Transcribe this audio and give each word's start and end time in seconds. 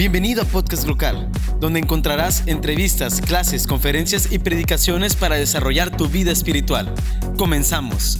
Bienvenido 0.00 0.40
a 0.40 0.46
Podcast 0.46 0.86
Local, 0.86 1.30
donde 1.58 1.78
encontrarás 1.78 2.48
entrevistas, 2.48 3.20
clases, 3.20 3.66
conferencias 3.66 4.32
y 4.32 4.38
predicaciones 4.38 5.14
para 5.14 5.34
desarrollar 5.34 5.94
tu 5.94 6.08
vida 6.08 6.32
espiritual. 6.32 6.94
Comenzamos. 7.36 8.16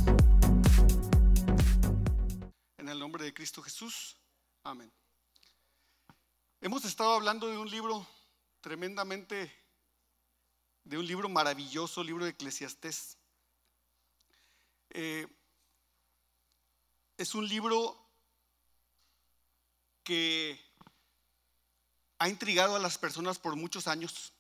En 2.77 2.87
el 2.87 2.99
nombre 2.99 3.25
de 3.25 3.33
Cristo 3.33 3.63
Jesús. 3.63 4.19
Amén. 4.63 4.93
Hemos 6.61 6.85
estado 6.85 7.15
hablando 7.15 7.49
de 7.49 7.57
un 7.57 7.71
libro 7.71 8.07
tremendamente, 8.61 9.51
de 10.85 10.99
un 10.99 11.07
libro 11.07 11.31
maravilloso, 11.31 12.05
libro 12.05 12.27
de 12.27 12.33
Eclesiastés. 12.33 13.17
Eh, 14.91 15.27
es 17.17 17.35
un 17.35 17.49
libro 17.49 17.97
que 20.05 20.61
ha 22.21 22.29
intrigado 22.29 22.77
a 22.77 22.79
las 22.79 22.99
personas 22.99 23.39
por 23.39 23.57
muchos 23.57 23.89
años. 23.89 24.35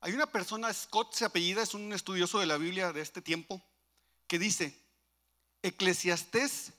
Hay 0.00 0.12
una 0.12 0.26
persona, 0.26 0.74
Scott 0.74 1.14
se 1.14 1.24
apellida, 1.24 1.62
es 1.62 1.72
un 1.72 1.92
estudioso 1.92 2.40
de 2.40 2.46
la 2.46 2.58
Biblia 2.58 2.92
de 2.92 3.00
este 3.00 3.22
tiempo, 3.22 3.62
que 4.26 4.40
dice, 4.40 4.76
Eclesiastés 5.62 6.72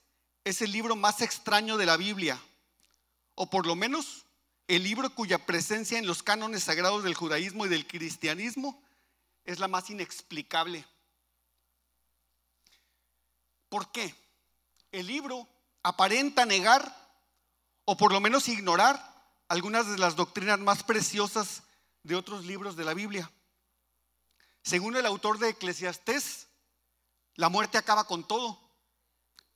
es 0.44 0.62
el 0.62 0.74
libro 0.74 0.98
más 0.98 1.22
extraño 1.22 1.78
de 1.78 1.86
la 1.86 1.96
Biblia, 1.96 2.38
o 3.36 3.50
por 3.50 3.66
lo 3.66 3.76
menos 3.76 4.26
el 4.68 4.84
libro 4.84 5.16
cuya 5.16 5.46
presencia 5.46 5.98
en 5.98 6.06
los 6.06 6.24
cánones 6.24 6.66
sagrados 6.66 7.06
del 7.06 7.16
judaísmo 7.16 7.66
y 7.66 7.70
del 7.70 7.88
cristianismo 7.88 8.84
es 9.46 9.60
la 9.60 9.70
más 9.70 9.90
inexplicable. 9.90 10.86
¿Por 13.70 13.94
qué? 13.94 14.14
El 14.92 15.08
libro 15.08 15.48
aparenta 15.84 16.46
negar, 16.46 16.94
o 17.86 17.96
por 17.96 18.12
lo 18.12 18.20
menos 18.20 18.50
ignorar, 18.50 19.19
algunas 19.50 19.90
de 19.90 19.98
las 19.98 20.16
doctrinas 20.16 20.60
más 20.60 20.84
preciosas 20.84 21.64
de 22.04 22.16
otros 22.16 22.46
libros 22.46 22.76
de 22.76 22.86
la 22.86 22.94
Biblia. 22.94 23.30
Según 24.62 24.96
el 24.96 25.06
autor 25.06 25.40
de 25.40 25.50
Eclesiastés, 25.50 26.48
la 27.36 27.50
muerte 27.50 27.78
acaba 27.78 28.06
con 28.06 28.28
todo 28.28 28.60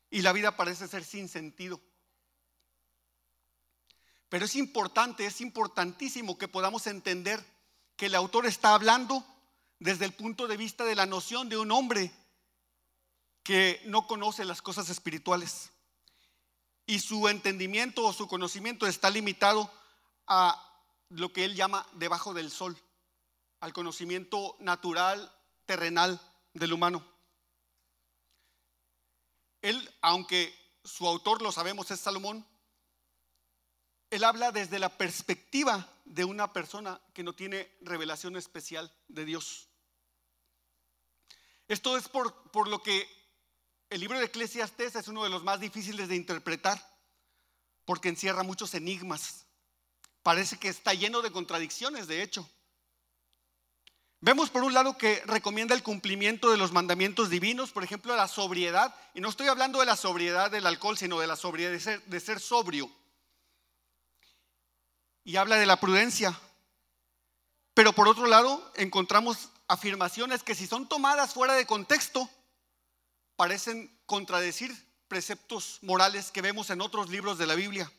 y 0.10 0.22
la 0.22 0.34
vida 0.34 0.58
parece 0.58 0.88
ser 0.88 1.04
sin 1.04 1.30
sentido. 1.30 1.80
Pero 4.30 4.46
es 4.46 4.56
importante, 4.56 5.28
es 5.28 5.42
importantísimo 5.42 6.40
que 6.40 6.48
podamos 6.48 6.88
entender 6.88 7.46
que 7.96 8.08
el 8.08 8.16
autor 8.16 8.48
está 8.48 8.74
hablando 8.74 9.24
desde 9.78 10.06
el 10.06 10.14
punto 10.14 10.48
de 10.48 10.58
vista 10.58 10.86
de 10.86 10.96
la 10.96 11.06
noción 11.06 11.50
de 11.50 11.58
un 11.58 11.72
hombre 11.72 12.12
que 13.44 13.80
no 13.86 14.08
conoce 14.08 14.44
las 14.44 14.64
cosas 14.64 14.90
espirituales. 14.90 15.70
Y 16.88 17.00
su 17.00 17.28
entendimiento 17.28 18.04
o 18.04 18.14
su 18.14 18.28
conocimiento 18.28 18.88
está 18.88 19.12
limitado 19.12 19.72
a 20.28 20.74
lo 21.10 21.32
que 21.32 21.46
él 21.46 21.56
llama 21.56 21.86
debajo 21.94 22.34
del 22.34 22.52
sol, 22.52 22.78
al 23.60 23.74
conocimiento 23.74 24.56
natural, 24.60 25.32
terrenal 25.66 26.20
del 26.54 26.74
humano. 26.74 27.06
Él, 29.62 29.90
aunque 30.02 30.54
su 30.84 31.08
autor 31.08 31.42
lo 31.42 31.52
sabemos 31.52 31.90
es 31.92 32.00
Salomón, 32.00 32.46
él 34.10 34.24
habla 34.24 34.52
desde 34.52 34.80
la 34.80 34.90
perspectiva 34.98 35.88
de 36.06 36.26
una 36.26 36.54
persona 36.54 37.02
que 37.14 37.24
no 37.24 37.34
tiene 37.34 37.72
revelación 37.82 38.36
especial 38.36 38.94
de 39.08 39.26
Dios. 39.26 39.70
Esto 41.68 41.98
es 41.98 42.08
por, 42.10 42.52
por 42.52 42.68
lo 42.68 42.84
que 42.84 43.08
el 43.90 44.02
libro 44.02 44.20
de 44.20 44.26
Eclesiastes 44.26 44.96
es 44.96 45.08
uno 45.08 45.24
de 45.24 45.30
los 45.30 45.44
más 45.44 45.60
difíciles 45.60 46.10
de 46.10 46.16
interpretar, 46.16 46.84
porque 47.86 48.10
encierra 48.10 48.44
muchos 48.44 48.74
enigmas 48.74 49.43
Parece 50.24 50.58
que 50.58 50.70
está 50.70 50.94
lleno 50.94 51.22
de 51.22 51.32
contradicciones, 51.32 52.08
de 52.08 52.24
hecho. 52.24 52.50
Vemos 54.22 54.50
por 54.50 54.64
un 54.64 54.74
lado 54.74 54.98
que 54.98 55.22
recomienda 55.26 55.76
el 55.76 55.84
cumplimiento 55.84 56.50
de 56.50 56.56
los 56.56 56.72
mandamientos 56.72 57.30
divinos, 57.30 57.72
por 57.72 57.84
ejemplo, 57.84 58.16
la 58.16 58.30
sobriedad. 58.30 58.96
Y 59.14 59.20
no 59.20 59.28
estoy 59.28 59.50
hablando 59.50 59.82
de 59.82 59.86
la 59.86 59.98
sobriedad 59.98 60.50
del 60.50 60.66
alcohol, 60.66 60.98
sino 60.98 61.20
de 61.20 61.28
la 61.28 61.36
sobriedad 61.36 61.72
de 61.72 61.82
ser, 61.82 62.22
ser 62.22 62.40
sobrio. 62.40 62.90
Y 65.26 65.36
habla 65.36 65.58
de 65.58 65.66
la 65.66 65.82
prudencia. 65.82 66.40
Pero 67.74 67.92
por 67.92 68.08
otro 68.08 68.26
lado, 68.26 68.72
encontramos 68.76 69.50
afirmaciones 69.68 70.42
que 70.42 70.56
si 70.56 70.68
son 70.68 70.88
tomadas 70.88 71.34
fuera 71.34 71.56
de 71.56 71.66
contexto, 71.66 72.30
parecen 73.36 73.94
contradecir 74.06 74.74
preceptos 75.10 75.80
morales 75.82 76.32
que 76.32 76.42
vemos 76.42 76.70
en 76.70 76.80
otros 76.80 77.10
libros 77.10 77.38
de 77.38 77.48
la 77.48 77.56
Biblia 77.56 77.92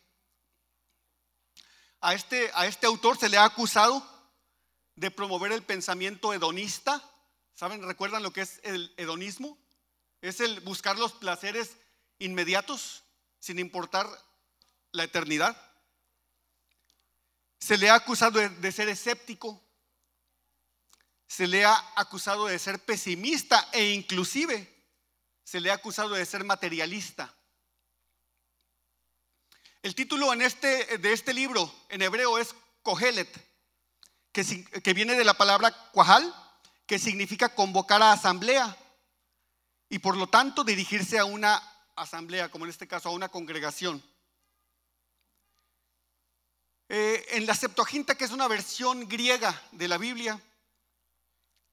a 2.04 2.12
este, 2.12 2.50
a 2.54 2.66
este 2.66 2.86
autor 2.86 3.16
se 3.16 3.30
le 3.30 3.38
ha 3.38 3.44
acusado 3.44 4.06
de 4.94 5.10
promover 5.10 5.52
el 5.52 5.62
pensamiento 5.62 6.34
hedonista. 6.34 7.02
¿Saben? 7.54 7.82
¿Recuerdan 7.82 8.22
lo 8.22 8.30
que 8.30 8.42
es 8.42 8.60
el 8.62 8.92
hedonismo? 8.98 9.56
Es 10.20 10.40
el 10.40 10.60
buscar 10.60 10.98
los 10.98 11.14
placeres 11.14 11.78
inmediatos 12.18 13.04
sin 13.40 13.58
importar 13.58 14.06
la 14.92 15.04
eternidad. 15.04 15.56
Se 17.58 17.78
le 17.78 17.88
ha 17.88 17.94
acusado 17.94 18.38
de, 18.38 18.72
ser 18.72 18.90
escéptico. 18.90 19.62
Se 21.26 21.46
le 21.46 21.64
ha 21.64 21.92
acusado 21.96 22.46
de 22.46 22.58
ser 22.58 22.80
pesimista 22.80 23.66
e 23.72 23.92
inclusive 23.92 24.70
se 25.42 25.58
le 25.58 25.70
ha 25.70 25.74
acusado 25.74 26.10
de 26.10 26.26
ser 26.26 26.44
materialista. 26.44 27.34
El 29.84 29.94
título 29.94 30.32
este, 30.32 30.96
de 30.96 31.12
este 31.12 31.34
libro 31.34 31.70
en 31.90 32.00
hebreo 32.00 32.38
es 32.38 32.54
Kohelet, 32.82 33.28
que, 34.32 34.94
viene 34.94 35.14
de 35.14 35.26
la 35.26 35.34
palabra 35.34 35.72
Kwahal, 35.92 36.34
que 36.86 36.98
significa 36.98 37.54
convocar 37.54 38.00
a 38.00 38.12
asamblea 38.12 38.74
y 39.90 39.98
por 39.98 40.16
lo 40.16 40.26
tanto 40.26 40.64
dirigirse 40.64 41.18
a 41.18 41.26
una 41.26 41.62
asamblea, 41.96 42.50
como 42.50 42.64
en 42.64 42.70
este 42.70 42.88
caso 42.88 43.10
a 43.10 43.12
una 43.12 43.28
congregación. 43.28 44.02
Eh, 46.88 47.22
en 47.32 47.44
la 47.44 47.54
Septuaginta, 47.54 48.14
que 48.14 48.24
es 48.24 48.30
una 48.30 48.48
versión 48.48 49.06
griega 49.06 49.60
de 49.72 49.86
la 49.86 49.98
Biblia, 49.98 50.40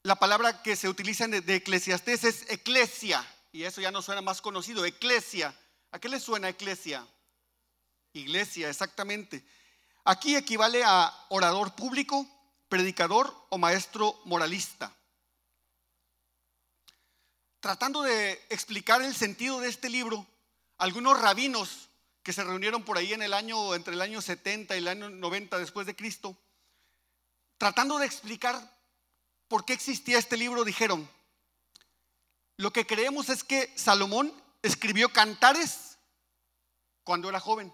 la 0.04 0.18
palabra 0.18 0.62
que 0.62 0.76
se 0.76 0.90
utiliza 0.90 1.30
de, 1.30 1.40
de 1.40 1.56
Eclesiastés 1.56 2.26
es 2.26 2.46
eclesia, 2.50 3.26
y 3.54 3.64
eso 3.64 3.80
ya 3.80 3.90
no 3.90 4.02
suena 4.02 4.22
más 4.22 4.42
conocido, 4.42 4.84
eclesia. 4.84 5.58
¿A 5.94 6.00
qué 6.00 6.10
le 6.10 6.20
suena 6.20 6.50
eclesia? 6.50 7.08
Iglesia, 8.14 8.70
exactamente. 8.70 9.46
Aquí 10.04 10.36
equivale 10.36 10.84
a 10.84 11.14
orador 11.30 11.76
público, 11.76 12.28
predicador 12.68 13.34
o 13.50 13.58
maestro 13.58 14.20
moralista. 14.26 14.92
Tratando 17.60 18.02
de 18.02 18.34
explicar 18.50 19.02
el 19.02 19.16
sentido 19.16 19.60
de 19.60 19.70
este 19.70 19.90
libro, 19.90 20.26
algunos 20.78 21.20
rabinos 21.20 21.90
que 22.24 22.34
se 22.34 22.44
reunieron 22.44 22.84
por 22.84 22.98
ahí 22.98 23.14
en 23.14 23.22
el 23.22 23.34
año 23.34 23.76
entre 23.76 23.94
el 23.94 24.02
año 24.02 24.22
70 24.22 24.76
y 24.76 24.80
el 24.80 24.88
año 24.88 25.10
90 25.10 25.60
después 25.60 25.86
de 25.86 25.96
Cristo, 25.96 26.36
tratando 27.58 28.00
de 28.00 28.08
explicar 28.08 28.60
por 29.48 29.66
qué 29.66 29.74
existía 29.74 30.18
este 30.18 30.38
libro, 30.38 30.64
dijeron, 30.64 31.08
lo 32.58 32.72
que 32.74 32.88
creemos 32.88 33.30
es 33.30 33.44
que 33.44 33.72
Salomón 33.76 34.34
escribió 34.62 35.10
cantares 35.10 35.98
cuando 37.04 37.30
era 37.30 37.40
joven. 37.40 37.74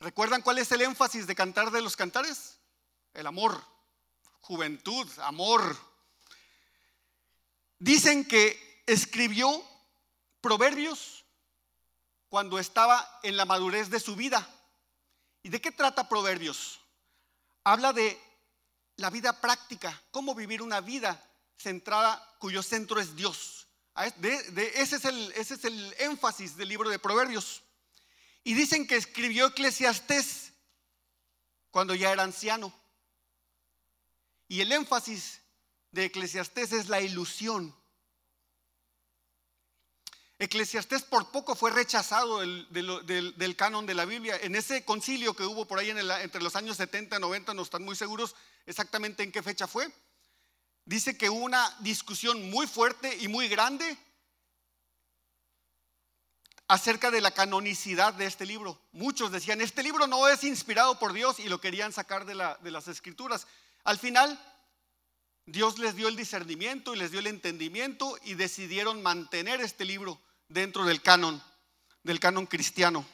¿Recuerdan 0.00 0.40
cuál 0.40 0.58
es 0.58 0.72
el 0.72 0.80
énfasis 0.80 1.26
de 1.26 1.34
cantar 1.34 1.70
de 1.70 1.82
los 1.82 1.94
cantares? 1.94 2.58
El 3.12 3.26
amor, 3.26 3.62
juventud, 4.40 5.06
amor. 5.18 5.76
Dicen 7.78 8.24
que 8.24 8.82
escribió 8.86 9.62
proverbios 10.40 11.26
cuando 12.30 12.58
estaba 12.58 13.20
en 13.22 13.36
la 13.36 13.44
madurez 13.44 13.90
de 13.90 14.00
su 14.00 14.16
vida. 14.16 14.48
¿Y 15.42 15.50
de 15.50 15.60
qué 15.60 15.70
trata 15.70 16.08
proverbios? 16.08 16.80
Habla 17.62 17.92
de 17.92 18.18
la 18.96 19.10
vida 19.10 19.38
práctica, 19.38 20.02
cómo 20.10 20.34
vivir 20.34 20.62
una 20.62 20.80
vida 20.80 21.22
centrada 21.58 22.26
cuyo 22.38 22.62
centro 22.62 23.00
es 23.00 23.14
Dios. 23.16 23.68
ese, 23.96 24.96
es 24.96 25.04
el, 25.04 25.32
ese 25.32 25.54
es 25.54 25.64
el 25.64 25.94
énfasis 25.98 26.56
del 26.56 26.68
libro 26.68 26.88
de 26.88 26.98
proverbios. 26.98 27.62
Y 28.44 28.54
dicen 28.54 28.86
que 28.86 28.96
escribió 28.96 29.46
Eclesiastés 29.48 30.52
cuando 31.70 31.94
ya 31.94 32.12
era 32.12 32.22
anciano. 32.22 32.74
Y 34.48 34.60
el 34.60 34.72
énfasis 34.72 35.40
de 35.92 36.06
Eclesiastés 36.06 36.72
es 36.72 36.88
la 36.88 37.00
ilusión. 37.00 37.74
Eclesiastés 40.38 41.02
por 41.02 41.30
poco 41.30 41.54
fue 41.54 41.70
rechazado 41.70 42.40
del, 42.40 43.54
canon 43.56 43.84
de 43.84 43.94
la 43.94 44.06
Biblia. 44.06 44.38
En 44.40 44.56
ese 44.56 44.86
concilio 44.86 45.34
que 45.34 45.44
hubo 45.44 45.66
por 45.66 45.78
ahí 45.78 45.90
entre 45.90 46.42
los 46.42 46.56
años 46.56 46.78
70 46.78 47.16
y 47.16 47.20
90, 47.20 47.52
no 47.52 47.62
están 47.62 47.84
muy 47.84 47.94
seguros 47.94 48.34
exactamente 48.64 49.22
en 49.22 49.32
qué 49.32 49.42
fecha 49.42 49.66
fue. 49.66 49.92
Dice 50.86 51.18
que 51.18 51.28
hubo 51.28 51.44
una 51.44 51.76
discusión 51.80 52.50
muy 52.50 52.66
fuerte 52.66 53.18
y 53.20 53.28
muy 53.28 53.48
grande 53.48 53.98
acerca 56.70 57.10
de 57.10 57.20
la 57.20 57.32
canonicidad 57.32 58.14
de 58.14 58.26
este 58.26 58.46
libro. 58.46 58.80
Muchos 58.92 59.32
decían, 59.32 59.60
este 59.60 59.82
libro 59.82 60.06
no 60.06 60.28
es 60.28 60.44
inspirado 60.44 61.00
por 61.00 61.12
Dios 61.12 61.40
y 61.40 61.48
lo 61.48 61.60
querían 61.60 61.92
sacar 61.92 62.24
de, 62.24 62.36
las 62.36 62.86
escrituras. 62.86 63.48
Al 63.82 63.98
final, 63.98 64.38
Dios 65.46 65.80
les 65.80 65.96
dio 65.96 66.06
el 66.06 66.14
discernimiento 66.14 66.94
y 66.94 66.98
les 66.98 67.10
dio 67.10 67.18
el 67.18 67.26
entendimiento 67.26 68.16
y 68.22 68.34
decidieron 68.34 69.02
mantener 69.02 69.60
este 69.60 69.84
libro 69.84 70.20
dentro 70.46 70.84
del 70.84 71.02
canon, 71.02 71.42
del 72.04 72.20
canon 72.20 72.46
cristiano. 72.46 73.04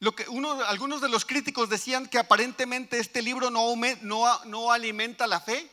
Lo 0.00 0.14
que 0.14 0.28
uno, 0.28 0.62
algunos 0.64 1.00
de 1.00 1.08
los 1.08 1.24
críticos 1.24 1.70
decían 1.70 2.06
que 2.06 2.18
aparentemente 2.18 2.98
este 2.98 3.22
libro 3.22 3.48
no 3.48 4.72
alimenta 4.72 5.26
la 5.26 5.40
fe 5.40 5.70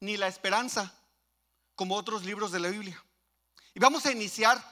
ni 0.00 0.16
la 0.16 0.28
esperanza 0.28 0.98
como 1.74 1.94
otros 1.94 2.24
libros 2.24 2.50
de 2.50 2.60
la 2.60 2.70
Biblia. 2.70 3.04
Y 3.74 3.80
vamos 3.80 4.06
a 4.06 4.12
iniciar 4.12 4.62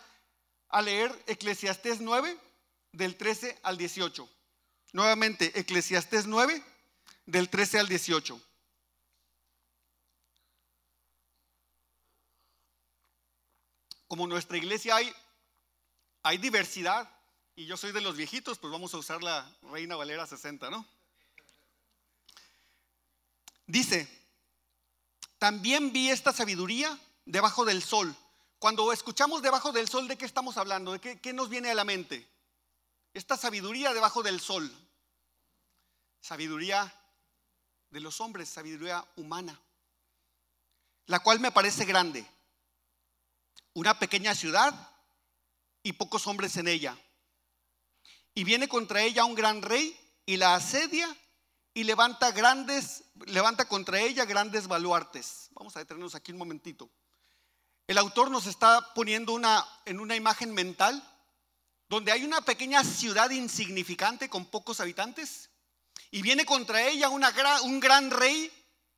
a 0.69 0.81
leer 0.81 1.13
Eclesiastés 1.27 2.01
9 2.01 2.39
del 2.93 3.17
13 3.17 3.59
al 3.65 3.77
18. 3.77 4.29
Nuevamente, 4.93 5.59
Eclesiastés 5.59 6.27
9 6.27 6.63
del 7.27 7.49
13 7.49 7.81
al 7.81 7.89
18. 7.89 8.41
Como 14.07 14.25
en 14.25 14.31
nuestra 14.31 14.57
iglesia 14.57 14.97
hay, 14.97 15.13
hay 16.23 16.39
diversidad, 16.39 17.11
y 17.57 17.67
yo 17.67 17.77
soy 17.77 17.93
de 17.93 18.01
los 18.01 18.17
viejitos, 18.17 18.59
pues 18.59 18.71
vamos 18.71 18.95
a 18.95 18.99
usar 18.99 19.23
la 19.23 19.51
Reina 19.63 19.97
Valera 19.97 20.27
60, 20.27 20.71
¿no? 20.71 20.87
Dice, 23.67 24.07
también 25.39 25.93
vi 25.93 26.11
esta 26.11 26.33
sabiduría 26.33 26.99
debajo 27.25 27.65
del 27.65 27.83
sol. 27.83 28.15
Cuando 28.63 28.93
escuchamos 28.93 29.43
debajo 29.43 29.73
del 29.73 29.89
sol, 29.89 30.07
¿de 30.07 30.17
qué 30.17 30.25
estamos 30.25 30.57
hablando? 30.57 30.93
¿De 30.93 31.01
qué, 31.01 31.21
qué 31.21 31.33
nos 31.33 31.49
viene 31.49 31.73
a 31.73 31.75
la 31.75 31.83
mente? 31.83 32.31
Esta 33.13 33.37
sabiduría 33.37 33.93
debajo 33.93 34.23
del 34.23 34.41
sol. 34.41 34.73
Sabiduría 36.21 36.95
de 37.91 37.99
los 37.99 38.21
hombres, 38.21 38.49
sabiduría 38.49 39.05
humana, 39.17 39.61
la 41.07 41.19
cual 41.19 41.41
me 41.41 41.51
parece 41.51 41.85
grande. 41.85 42.25
Una 43.75 43.99
pequeña 43.99 44.33
ciudad 44.33 44.73
y 45.83 45.95
pocos 45.95 46.29
hombres 46.29 46.57
en 46.57 46.69
ella. 46.69 46.97
Y 48.33 48.45
viene 48.45 48.69
contra 48.69 49.03
ella 49.03 49.25
un 49.25 49.35
gran 49.35 49.61
rey 49.61 49.99
y 50.25 50.37
la 50.37 50.55
asedia 50.55 51.09
y 51.75 51.83
levanta 51.83 52.31
grandes, 52.31 53.03
levanta 53.27 53.67
contra 53.67 54.01
ella 54.01 54.25
grandes 54.25 54.69
baluartes. 54.69 55.49
Vamos 55.51 55.75
a 55.75 55.81
detenernos 55.81 56.15
aquí 56.15 56.31
un 56.31 56.39
momentito. 56.39 56.89
El 57.93 57.99
autor 57.99 58.31
nos 58.31 58.47
está 58.47 58.95
poniendo 58.95 59.35
una, 59.35 59.69
en 59.85 60.01
una 60.01 60.17
imagen 60.17 60.55
mental 60.55 61.07
donde 61.91 62.11
hay 62.11 62.25
una 62.25 62.41
pequeña 62.41 62.83
ciudad 62.85 63.29
insignificante 63.29 64.31
con 64.31 64.47
pocos 64.47 64.81
habitantes 64.81 65.51
y 66.11 66.23
viene 66.23 66.47
contra 66.47 66.89
ella 66.89 67.11
un 67.11 67.81
gran 67.81 68.11
rey 68.11 68.51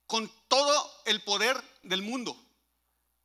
con 0.06 0.30
todo 0.46 1.02
el 1.06 1.24
poder 1.24 1.60
del 1.82 2.02
mundo. 2.02 2.40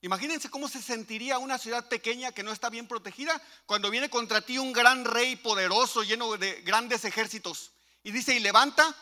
Imagínense 0.01 0.50
cómo 0.50 0.68
se 0.68 0.81
sentiría 0.81 1.38
una 1.38 1.60
ciudad 1.60 1.88
pequeña 1.88 2.31
que 2.31 2.42
no 2.42 2.51
está 2.51 2.72
bien 2.72 2.88
protegida 2.88 3.39
cuando 3.68 3.92
viene 3.92 4.10
contra 4.10 4.42
ti 4.42 4.57
un 4.57 4.74
gran 4.74 5.06
rey 5.06 5.36
poderoso 5.36 6.01
lleno 6.01 6.36
de 6.36 6.63
grandes 6.63 7.06
ejércitos. 7.06 7.74
Y 8.01 8.10
dice, 8.10 8.33
y 8.33 8.39
levanta 8.39 8.95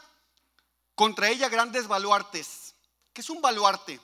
contra 0.96 1.30
ella 1.30 1.48
grandes 1.48 1.88
baluartes. 1.88 2.76
¿Qué 3.14 3.22
es 3.22 3.30
un 3.30 3.40
baluarte? 3.40 4.02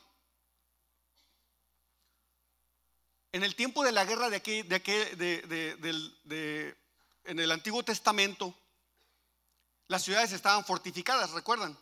En 3.34 3.44
el 3.44 3.56
tiempo 3.56 3.84
de 3.84 3.92
la 3.92 4.06
guerra 4.06 4.30
de 4.30 4.36
aquí, 4.36 4.62
de, 4.62 4.76
aquí, 4.76 4.92
de, 4.92 6.78
en 7.24 7.40
el 7.40 7.52
Antiguo 7.52 7.84
Testamento, 7.84 8.56
las 9.88 10.04
ciudades 10.04 10.34
estaban 10.34 10.64
fortificadas, 10.64 11.32
¿recuerdan? 11.32 11.76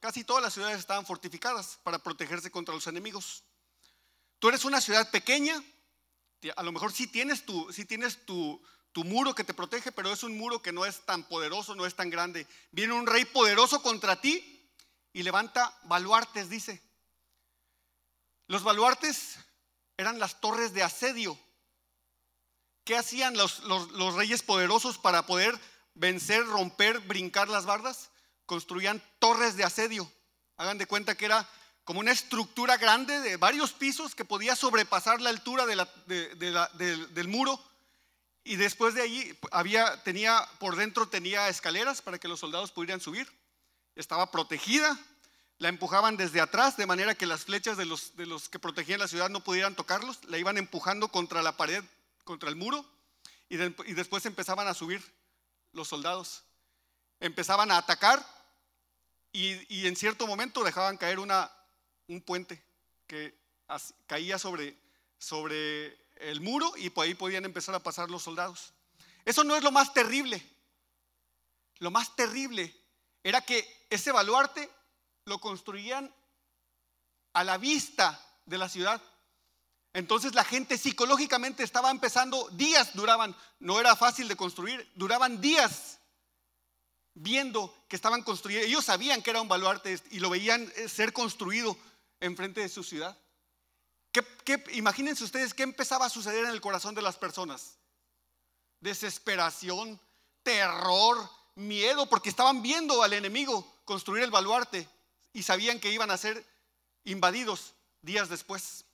Casi 0.00 0.24
todas 0.24 0.42
las 0.42 0.52
ciudades 0.52 0.80
estaban 0.80 1.06
fortificadas 1.06 1.78
para 1.84 2.00
protegerse 2.00 2.50
contra 2.50 2.74
los 2.74 2.88
enemigos. 2.88 3.44
Tú 4.40 4.48
eres 4.48 4.64
una 4.64 4.80
ciudad 4.80 5.08
pequeña, 5.12 5.62
a 6.56 6.62
lo 6.64 6.72
mejor 6.72 6.92
sí 6.92 7.06
tienes 7.06 7.46
tu, 7.46 7.72
tienes 7.86 8.26
tu, 8.26 8.60
tu 8.90 9.04
muro 9.04 9.32
que 9.32 9.44
te 9.44 9.54
protege, 9.54 9.92
pero 9.92 10.12
es 10.12 10.24
un 10.24 10.36
muro 10.36 10.60
que 10.60 10.72
no 10.72 10.84
es 10.84 11.06
tan 11.06 11.22
poderoso, 11.28 11.76
no 11.76 11.86
es 11.86 11.94
tan 11.94 12.10
grande. 12.10 12.48
Viene 12.72 12.94
un 12.94 13.06
rey 13.06 13.24
poderoso 13.26 13.80
contra 13.80 14.20
ti 14.20 14.72
y 15.12 15.22
levanta 15.22 15.78
baluartes, 15.84 16.50
dice. 16.50 16.82
Los 18.48 18.64
baluartes 18.64 19.38
eran 19.96 20.18
las 20.18 20.40
torres 20.40 20.72
de 20.72 20.82
asedio. 20.82 21.38
¿Qué 22.84 22.96
hacían 22.96 23.36
los, 23.36 23.62
reyes 24.14 24.42
poderosos 24.42 24.98
para 24.98 25.26
poder 25.26 25.58
vencer, 25.94 26.46
romper, 26.46 27.00
brincar 27.00 27.48
las 27.48 27.66
bardas? 27.66 28.10
Construían 28.46 29.02
torres 29.18 29.56
de 29.56 29.64
asedio. 29.64 30.10
Hagan 30.56 30.78
de 30.78 30.86
cuenta 30.86 31.16
que 31.16 31.24
era 31.24 31.48
como 31.84 32.00
una 32.00 32.12
estructura 32.12 32.76
grande 32.76 33.20
de 33.20 33.36
varios 33.36 33.72
pisos 33.72 34.14
que 34.14 34.24
podía 34.24 34.54
sobrepasar 34.54 35.20
la 35.20 35.30
altura 35.30 35.66
del 35.66 37.28
muro. 37.28 37.60
Y 38.44 38.54
después 38.54 38.94
de 38.94 39.02
allí 39.02 39.36
había, 39.50 40.02
tenía, 40.04 40.48
por 40.60 40.76
dentro 40.76 41.08
tenía 41.08 41.48
escaleras 41.48 42.02
para 42.02 42.18
que 42.18 42.28
los 42.28 42.38
soldados 42.38 42.70
pudieran 42.70 43.00
subir. 43.00 43.28
Estaba 43.96 44.30
protegida. 44.30 44.96
La 45.58 45.68
empujaban 45.68 46.16
desde 46.16 46.40
atrás, 46.40 46.76
de 46.76 46.86
manera 46.86 47.14
que 47.14 47.26
las 47.26 47.44
flechas 47.44 47.76
de 47.76 47.86
los, 47.86 48.14
de 48.16 48.26
los 48.26 48.48
que 48.48 48.58
protegían 48.58 49.00
la 49.00 49.08
ciudad 49.08 49.30
no 49.30 49.42
pudieran 49.42 49.74
tocarlos. 49.74 50.22
La 50.24 50.38
iban 50.38 50.58
empujando 50.58 51.08
contra 51.08 51.42
la 51.42 51.56
pared, 51.56 51.82
contra 52.24 52.48
el 52.50 52.56
muro. 52.56 52.84
Y, 53.48 53.56
después 53.56 54.26
empezaban 54.26 54.68
a 54.68 54.74
subir 54.74 55.02
los 55.72 55.88
soldados. 55.88 56.44
Empezaban 57.20 57.70
a 57.70 57.78
atacar 57.78 58.24
y, 59.32 59.74
y, 59.74 59.86
en 59.86 59.96
cierto 59.96 60.26
momento 60.26 60.62
dejaban 60.64 60.98
caer 60.98 61.18
una, 61.18 61.50
un 62.08 62.20
puente 62.20 62.62
que 63.06 63.38
caía 64.06 64.38
sobre, 64.38 64.76
sobre 65.18 65.96
el 66.16 66.40
muro 66.40 66.72
y 66.76 66.90
por 66.90 67.04
ahí 67.04 67.14
podían 67.14 67.44
empezar 67.44 67.74
a 67.74 67.82
pasar 67.82 68.10
los 68.10 68.22
soldados. 68.22 68.72
Eso 69.24 69.44
no 69.44 69.56
es 69.56 69.62
lo 69.62 69.72
más 69.72 69.94
terrible. 69.94 70.42
Lo 71.78 71.90
más 71.90 72.14
terrible 72.16 72.74
era 73.22 73.40
que 73.40 73.86
ese 73.90 74.12
baluarte 74.12 74.70
lo 75.26 75.38
construían 75.38 76.12
a 77.34 77.44
la 77.44 77.58
vista 77.58 78.20
de 78.46 78.58
la 78.58 78.68
ciudad. 78.68 79.02
Entonces 79.92 80.34
la 80.34 80.44
gente 80.44 80.78
psicológicamente 80.78 81.62
estaba 81.62 81.90
empezando, 81.90 82.48
días 82.50 82.94
duraban, 82.94 83.36
no 83.58 83.80
era 83.80 83.96
fácil 83.96 84.28
de 84.28 84.36
construir, 84.36 84.90
duraban 84.94 85.40
días 85.40 85.98
viendo 87.14 87.74
que 87.88 87.96
estaban 87.96 88.22
construyendo. 88.22 88.66
Ellos 88.66 88.84
sabían 88.84 89.22
que 89.22 89.30
era 89.30 89.40
un 89.40 89.48
baluarte 89.48 90.00
y 90.10 90.20
lo 90.20 90.30
veían 90.30 90.72
eh, 90.76 90.88
ser 90.88 91.12
construido 91.12 91.76
enfrente 92.20 92.60
de 92.60 92.68
su 92.68 92.82
ciudad? 92.82 93.16
¿Qué, 94.12 94.64
imagínense 94.72 95.24
ustedes 95.24 95.52
qué 95.52 95.62
empezaba 95.62 96.06
a 96.06 96.10
suceder 96.10 96.44
en 96.44 96.50
el 96.50 96.60
corazón 96.60 96.94
de 96.94 97.02
las 97.02 97.16
personas. 97.16 97.78
Desesperación, 98.80 100.00
terror, 100.42 101.28
miedo, 101.54 102.08
porque 102.08 102.30
estaban 102.30 102.62
viendo 102.62 103.02
al 103.02 103.12
enemigo 103.12 103.80
construir 103.84 104.24
el 104.24 104.30
baluarte 104.30 104.88
y 105.36 105.42
sabían 105.42 105.78
que 105.78 105.92
iban 105.92 106.10
a 106.10 106.16
ser 106.16 106.44
invadidos 107.04 107.74
días 108.02 108.28
después. 108.28 108.84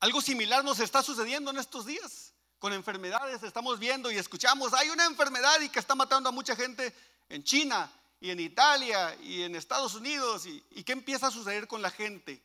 Algo 0.00 0.20
similar 0.20 0.64
nos 0.64 0.80
está 0.80 1.02
sucediendo 1.02 1.50
en 1.50 1.58
estos 1.58 1.86
días. 1.86 2.34
Con 2.58 2.72
enfermedades 2.72 3.42
estamos 3.42 3.78
viendo 3.78 4.10
y 4.10 4.16
escuchamos, 4.16 4.74
hay 4.74 4.90
una 4.90 5.06
enfermedad 5.06 5.60
y 5.60 5.68
que 5.70 5.78
está 5.78 5.94
matando 5.94 6.28
a 6.28 6.32
mucha 6.32 6.54
gente 6.54 6.94
en 7.28 7.42
China, 7.42 7.90
y 8.20 8.30
en 8.30 8.38
Italia 8.38 9.16
y 9.22 9.42
en 9.42 9.56
Estados 9.56 9.94
Unidos. 9.94 10.46
Y, 10.46 10.84
qué 10.84 10.92
empieza 10.92 11.28
a 11.28 11.30
suceder 11.30 11.66
con 11.66 11.82
la 11.82 11.90
gente? 11.90 12.42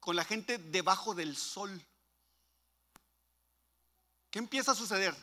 Con 0.00 0.16
la 0.16 0.24
gente 0.24 0.58
debajo 0.58 1.14
del 1.14 1.36
sol. 1.36 1.80
¿Qué 4.30 4.40
empieza 4.40 4.72
a 4.72 4.74
suceder? 4.74 5.14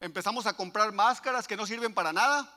Empezamos 0.00 0.46
a 0.46 0.52
comprar 0.52 0.92
máscaras 0.92 1.48
que 1.48 1.56
no 1.56 1.66
sirven 1.66 1.94
para 1.94 2.12
nada. 2.12 2.54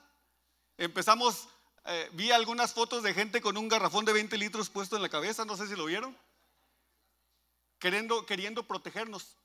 Empezamos, 0.77 1.47
eh, 1.85 2.09
vi 2.13 2.31
algunas 2.31 2.73
fotos 2.73 3.03
de 3.03 3.13
gente 3.13 3.41
con 3.41 3.57
un 3.57 3.67
garrafón 3.67 4.05
de 4.05 4.13
20 4.13 4.37
litros 4.37 4.69
puesto 4.69 4.95
en 4.95 5.01
la 5.01 5.09
cabeza, 5.09 5.45
no 5.45 5.57
sé 5.57 5.67
si 5.67 5.75
lo 5.75 5.85
vieron. 5.85 6.17
Queriendo, 7.79 8.25
queriendo 8.25 8.67
protegernos. 8.67 9.37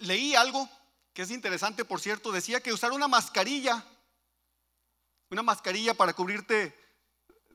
leí 0.00 0.34
algo 0.34 0.68
que 1.14 1.22
es 1.22 1.30
interesante, 1.30 1.84
por 1.84 2.00
cierto, 2.00 2.32
decía 2.32 2.60
que 2.60 2.72
usar 2.72 2.92
una 2.92 3.08
mascarilla 3.08 3.84
una 5.32 5.42
mascarilla 5.42 5.94
para 5.94 6.12
cubrirte 6.12 6.78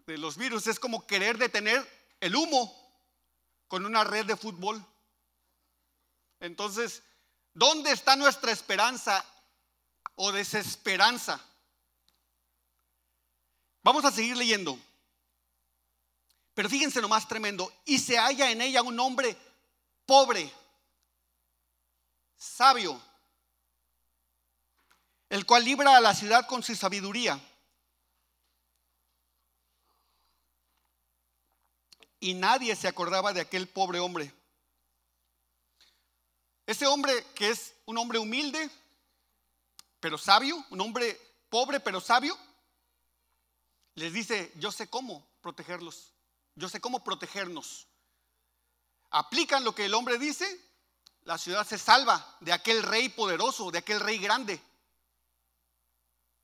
de 0.08 0.18
los 0.18 0.36
virus 0.36 0.66
es 0.66 0.80
como 0.80 1.06
querer 1.06 1.38
detener 1.38 1.88
el 2.20 2.36
humo 2.36 2.76
con 3.68 3.86
una 3.86 4.04
red 4.04 4.26
de 4.26 4.36
fútbol. 4.36 4.84
Entonces, 6.40 7.04
¿dónde 7.54 7.92
está 7.92 8.16
nuestra 8.16 8.52
esperanza 8.52 9.24
o 10.16 10.32
desesperanza? 10.32 11.40
Vamos 13.88 14.04
a 14.04 14.12
seguir 14.12 14.36
leyendo. 14.36 14.78
Pero 16.54 16.68
fíjense 16.68 17.00
lo 17.00 17.08
más 17.08 17.26
tremendo. 17.26 17.72
Y 17.86 18.00
se 18.00 18.18
halla 18.18 18.52
en 18.52 18.60
ella 18.60 18.82
un 18.82 19.00
hombre 19.00 19.38
pobre, 20.06 20.52
sabio, 22.36 23.02
el 25.30 25.46
cual 25.46 25.64
libra 25.64 25.96
a 25.96 26.02
la 26.02 26.14
ciudad 26.14 26.46
con 26.48 26.64
su 26.64 26.76
sabiduría. 26.76 27.40
Y 32.20 32.34
nadie 32.34 32.76
se 32.76 32.90
acordaba 32.90 33.32
de 33.32 33.40
aquel 33.40 33.70
pobre 33.70 34.02
hombre. 34.02 34.34
Ese 36.66 36.86
hombre 36.88 37.26
que 37.34 37.52
es 37.52 37.74
un 37.86 37.98
hombre 37.98 38.20
humilde, 38.20 38.70
pero 40.02 40.18
sabio, 40.18 40.62
un 40.72 40.82
hombre 40.82 41.18
pobre 41.50 41.80
pero 41.80 42.02
sabio, 42.02 42.38
les 43.98 44.14
dice, 44.14 44.52
yo 44.58 44.72
sé 44.72 44.88
cómo 44.88 45.28
protegerlos, 45.42 46.14
yo 46.54 46.70
sé 46.70 46.80
cómo 46.80 47.04
protegernos. 47.04 47.88
Aplican 49.10 49.64
lo 49.64 49.74
que 49.74 49.86
el 49.86 49.96
hombre 49.96 50.20
dice, 50.20 50.46
la 51.24 51.40
ciudad 51.40 51.66
se 51.66 51.80
salva 51.80 52.38
de 52.40 52.54
aquel 52.54 52.84
rey 52.84 53.10
poderoso, 53.10 53.72
de 53.72 53.80
aquel 53.80 54.00
rey 54.00 54.20
grande. 54.20 54.62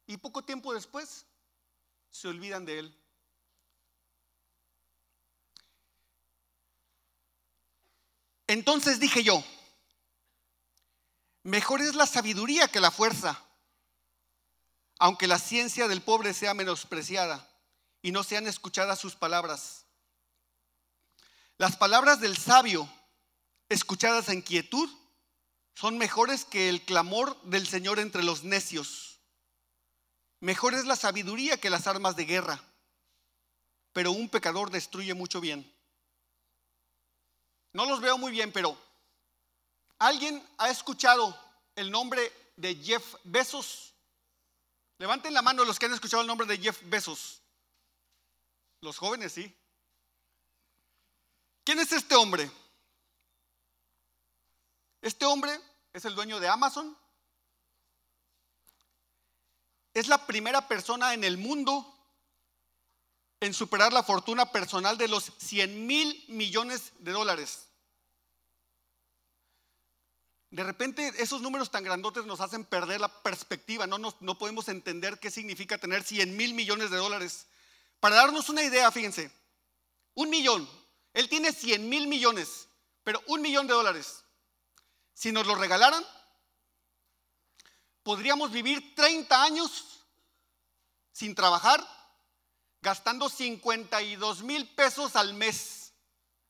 Y 0.08 0.18
poco 0.18 0.44
tiempo 0.44 0.74
después 0.74 1.28
se 2.10 2.28
olvidan 2.28 2.66
de 2.66 2.80
él. 2.80 3.00
Entonces 8.48 9.00
dije 9.00 9.24
yo, 9.24 9.44
mejor 11.44 11.82
es 11.82 11.94
la 11.94 12.08
sabiduría 12.08 12.68
que 12.68 12.80
la 12.80 12.90
fuerza, 12.90 13.46
aunque 15.04 15.28
la 15.28 15.38
ciencia 15.38 15.90
del 15.90 16.02
pobre 16.02 16.34
sea 16.34 16.54
menospreciada 16.54 17.46
y 18.02 18.14
no 18.14 18.24
sean 18.24 18.48
escuchadas 18.48 19.00
sus 19.00 19.18
palabras. 19.18 19.84
Las 21.58 21.76
palabras 21.76 22.22
del 22.22 22.38
sabio, 22.38 22.90
escuchadas 23.68 24.30
en 24.30 24.42
quietud, 24.42 24.90
son 25.74 25.98
mejores 25.98 26.46
que 26.46 26.70
el 26.70 26.86
clamor 26.86 27.38
del 27.42 27.68
Señor 27.68 28.00
entre 28.00 28.24
los 28.24 28.46
necios. 28.46 29.20
Mejor 30.40 30.74
es 30.74 30.86
la 30.86 30.96
sabiduría 30.96 31.60
que 31.60 31.70
las 31.70 31.86
armas 31.86 32.16
de 32.16 32.24
guerra, 32.24 32.64
pero 33.92 34.14
un 34.14 34.30
pecador 34.30 34.72
destruye 34.72 35.14
mucho 35.14 35.42
bien. 35.42 35.70
No 37.74 37.86
los 37.86 38.00
veo 38.00 38.18
muy 38.18 38.32
bien, 38.32 38.54
pero 38.54 38.82
¿alguien 40.00 40.42
ha 40.58 40.70
escuchado 40.70 41.38
el 41.76 41.92
nombre 41.92 42.32
de 42.56 42.76
Jeff 42.76 43.16
Bezos? 43.26 43.93
Levanten 45.04 45.34
la 45.34 45.42
mano 45.42 45.66
los 45.66 45.78
que 45.78 45.86
han 45.86 45.94
escuchado 45.94 46.22
el 46.22 46.28
nombre 46.28 46.48
de 46.48 46.58
Jeff 46.58 46.80
Bezos. 46.86 47.42
Los 48.80 48.98
jóvenes, 48.98 49.34
sí. 49.34 49.54
¿Quién 51.66 51.78
es 51.80 51.92
este 51.92 52.16
hombre? 52.16 52.50
Este 55.02 55.26
hombre 55.26 55.60
es 55.92 56.06
el 56.06 56.16
dueño 56.16 56.40
de 56.40 56.48
Amazon. 56.48 56.98
Es 59.94 60.08
la 60.08 60.26
primera 60.26 60.70
persona 60.70 61.14
en 61.14 61.26
el 61.26 61.38
mundo 61.38 61.86
en 63.42 63.54
superar 63.54 63.92
la 63.92 64.04
fortuna 64.04 64.54
personal 64.54 64.98
de 64.98 65.10
los 65.10 65.34
100 65.38 65.86
mil 65.86 66.24
millones 66.30 66.94
de 67.00 67.12
dólares. 67.12 67.68
De 70.54 70.64
repente 70.64 71.12
esos 71.18 71.42
números 71.42 71.72
tan 71.72 71.84
grandotes 71.84 72.28
nos 72.28 72.40
hacen 72.40 72.64
perder 72.64 73.02
la 73.02 73.24
perspectiva, 73.24 73.88
no, 73.88 73.98
no 73.98 74.38
podemos 74.38 74.70
entender 74.70 75.18
qué 75.18 75.32
significa 75.32 75.80
tener 75.80 76.04
100 76.04 76.38
mil 76.38 76.54
millones 76.54 76.92
de 76.92 76.98
dólares. 76.98 77.48
Para 78.00 78.18
darnos 78.18 78.50
una 78.50 78.62
idea, 78.62 78.92
fíjense, 78.92 79.32
un 80.14 80.30
millón, 80.30 80.70
él 81.12 81.28
tiene 81.28 81.52
100 81.52 81.90
mil 81.90 82.06
millones, 82.06 82.68
pero 83.04 83.20
un 83.30 83.42
millón 83.42 83.66
de 83.66 83.74
dólares. 83.74 84.24
Si 85.16 85.32
nos 85.32 85.48
lo 85.48 85.56
regalaran, 85.56 86.06
podríamos 88.04 88.52
vivir 88.52 88.94
30 88.94 89.44
años 89.44 90.06
sin 91.12 91.34
trabajar 91.34 91.84
gastando 92.80 93.28
52 93.28 94.44
mil 94.44 94.70
pesos 94.76 95.16
al 95.16 95.34
mes. 95.34 95.94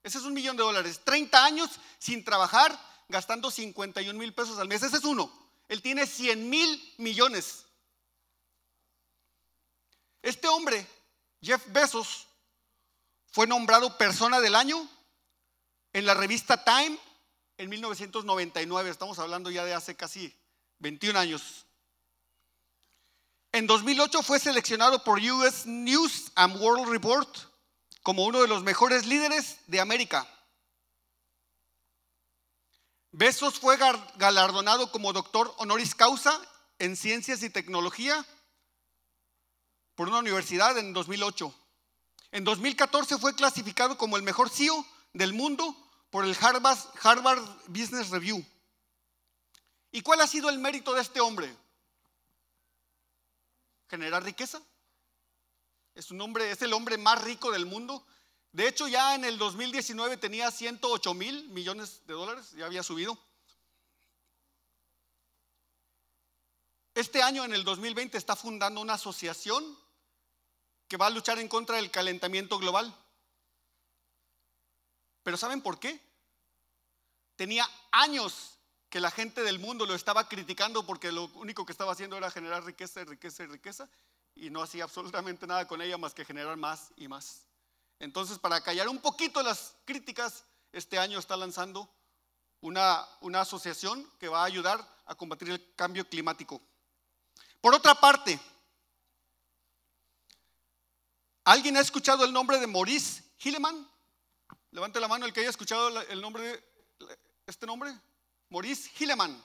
Ese 0.03 0.17
es 0.17 0.25
un 0.25 0.33
millón 0.33 0.57
de 0.57 0.63
dólares. 0.63 0.99
30 1.05 1.45
años 1.45 1.69
sin 1.99 2.25
trabajar, 2.25 2.77
gastando 3.13 3.51
51 3.51 4.17
mil 4.17 4.33
pesos 4.33 4.57
al 4.57 4.67
mes. 4.67 4.81
Ese 4.81 4.97
es 4.97 5.03
uno. 5.05 5.31
Él 5.69 5.83
tiene 5.83 6.07
100 6.07 6.49
mil 6.49 6.93
millones. 6.97 7.63
Este 10.23 10.47
hombre, 10.47 10.85
Jeff 11.39 11.63
Bezos, 11.67 12.27
fue 13.31 13.45
nombrado 13.45 13.97
persona 13.99 14.41
del 14.41 14.55
año 14.55 14.89
en 15.93 16.07
la 16.07 16.15
revista 16.15 16.63
Time 16.63 16.97
en 17.57 17.69
1999. 17.69 18.89
Estamos 18.89 19.19
hablando 19.19 19.51
ya 19.51 19.63
de 19.63 19.75
hace 19.75 19.95
casi 19.95 20.35
21 20.79 21.19
años. 21.19 21.65
En 23.51 23.67
2008 23.67 24.23
fue 24.23 24.39
seleccionado 24.39 25.03
por 25.03 25.19
US 25.19 25.67
News 25.67 26.31
and 26.33 26.59
World 26.59 26.89
Report 26.89 27.29
como 28.01 28.25
uno 28.25 28.41
de 28.41 28.47
los 28.47 28.63
mejores 28.63 29.05
líderes 29.05 29.59
de 29.67 29.79
América. 29.79 30.27
Besos 33.13 33.59
fue 33.59 33.77
galardonado 34.15 34.91
como 34.91 35.13
doctor 35.13 35.53
honoris 35.57 35.95
causa 35.95 36.37
en 36.79 36.97
ciencias 36.97 37.43
y 37.43 37.49
tecnología 37.49 38.25
por 39.95 40.09
una 40.09 40.19
universidad 40.19 40.77
en 40.77 40.93
2008. 40.93 41.53
En 42.31 42.43
2014 42.43 43.19
fue 43.19 43.35
clasificado 43.35 43.97
como 43.97 44.17
el 44.17 44.23
mejor 44.23 44.49
CEO 44.49 44.85
del 45.13 45.33
mundo 45.33 45.77
por 46.09 46.25
el 46.25 46.35
Harvard, 46.41 47.39
Business 47.67 48.09
Review. 48.09 48.43
¿Y 49.91 50.01
cuál 50.01 50.19
ha 50.21 50.27
sido 50.27 50.49
el 50.49 50.59
mérito 50.59 50.93
de 50.93 51.01
este 51.01 51.21
hombre? 51.21 51.55
generar 53.93 54.23
riqueza. 54.23 54.59
Es 55.93 56.09
un 56.09 56.19
hombre, 56.19 56.49
es 56.49 56.63
el 56.63 56.73
hombre 56.73 56.97
más 56.97 57.23
rico 57.23 57.51
del 57.51 57.67
mundo. 57.67 58.03
De 58.53 58.67
hecho, 58.67 58.87
ya 58.87 59.15
en 59.15 59.25
el 59.25 59.39
2019 59.39 60.17
tenía 60.17 60.51
108 60.51 61.13
mil 61.15 61.49
millones 61.49 62.05
de 62.05 62.13
dólares, 62.13 62.51
ya 62.51 62.67
había 62.67 62.83
subido. 62.83 63.17
Este 66.93 67.23
año, 67.23 67.43
en 67.43 67.53
el 67.53 67.63
2020, 67.63 68.15
está 68.15 68.35
fundando 68.35 68.79
una 68.79 68.93
asociación 68.93 69.65
que 70.87 70.97
va 70.97 71.07
a 71.07 71.09
luchar 71.09 71.39
en 71.39 71.47
contra 71.47 71.77
del 71.77 71.89
calentamiento 71.89 72.59
global. 72.59 72.95
Pero 75.23 75.35
¿saben 75.35 75.61
por 75.61 75.79
qué? 75.79 75.99
Tenía 77.35 77.67
años 77.91 78.59
que 78.87 78.99
la 78.99 79.09
gente 79.09 79.41
del 79.41 79.57
mundo 79.57 79.87
lo 79.87 79.95
estaba 79.95 80.29
criticando 80.29 80.85
porque 80.85 81.11
lo 81.11 81.25
único 81.33 81.65
que 81.65 81.71
estaba 81.71 81.93
haciendo 81.93 82.17
era 82.17 82.29
generar 82.29 82.63
riqueza 82.63 83.01
y 83.01 83.05
riqueza 83.05 83.43
y 83.43 83.47
riqueza 83.47 83.89
y 84.35 84.51
no 84.51 84.61
hacía 84.61 84.83
absolutamente 84.83 85.47
nada 85.47 85.67
con 85.67 85.81
ella 85.81 85.97
más 85.97 86.13
que 86.13 86.23
generar 86.23 86.55
más 86.57 86.91
y 86.95 87.07
más. 87.07 87.47
Entonces, 88.03 88.37
para 88.37 88.59
callar 88.59 88.89
un 88.89 88.99
poquito 88.99 89.41
las 89.41 89.77
críticas, 89.85 90.43
este 90.73 90.99
año 90.99 91.19
está 91.19 91.37
lanzando 91.37 91.89
una, 92.59 93.07
una 93.21 93.39
asociación 93.39 94.11
que 94.19 94.27
va 94.27 94.41
a 94.41 94.45
ayudar 94.45 94.85
a 95.05 95.15
combatir 95.15 95.49
el 95.51 95.73
cambio 95.75 96.05
climático. 96.09 96.61
Por 97.61 97.73
otra 97.73 97.95
parte, 97.95 98.37
¿alguien 101.45 101.77
ha 101.77 101.79
escuchado 101.79 102.25
el 102.25 102.33
nombre 102.33 102.59
de 102.59 102.67
Maurice 102.67 103.23
Hilleman? 103.41 103.89
Levante 104.71 104.99
la 104.99 105.07
mano 105.07 105.25
el 105.25 105.31
que 105.31 105.39
haya 105.39 105.49
escuchado 105.49 106.01
el 106.01 106.19
nombre 106.19 106.43
de 106.43 107.19
este 107.47 107.65
nombre. 107.65 107.97
Maurice 108.49 108.91
Hilleman. 108.99 109.41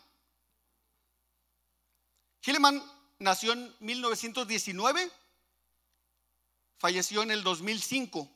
Hilleman 2.44 2.82
nació 3.20 3.52
en 3.52 3.72
1919, 3.78 5.12
falleció 6.76 7.22
en 7.22 7.30
el 7.30 7.44
2005. 7.44 8.34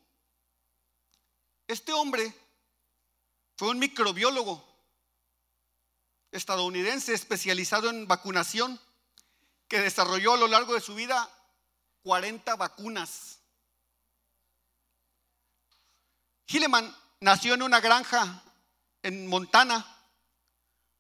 Este 1.67 1.93
hombre 1.93 2.33
fue 3.57 3.69
un 3.69 3.79
microbiólogo 3.79 4.63
estadounidense 6.31 7.15
especializado 7.15 7.91
en 7.91 8.07
vacunación 8.07 8.81
que 9.69 9.81
desarrolló 9.81 10.35
a 10.35 10.39
lo 10.39 10.49
largo 10.49 10.75
de 10.75 10.81
su 10.81 10.95
vida 10.95 11.29
40 12.03 12.57
vacunas. 12.57 13.39
Hilleman 16.47 16.95
nació 17.21 17.55
en 17.55 17.63
una 17.63 17.81
granja 17.81 18.43
en 19.03 19.27
Montana 19.27 19.87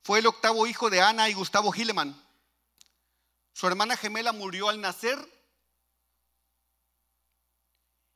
fue 0.03 0.19
el 0.19 0.27
octavo 0.27 0.67
hijo 0.67 0.91
de 0.91 1.01
Ana 1.01 1.29
y 1.29 1.35
Gustavo 1.35 1.73
Hilleman. 1.73 2.21
Su 3.53 3.67
hermana 3.67 3.97
gemela 3.97 4.33
murió 4.33 4.69
al 4.69 4.81
nacer 4.81 5.19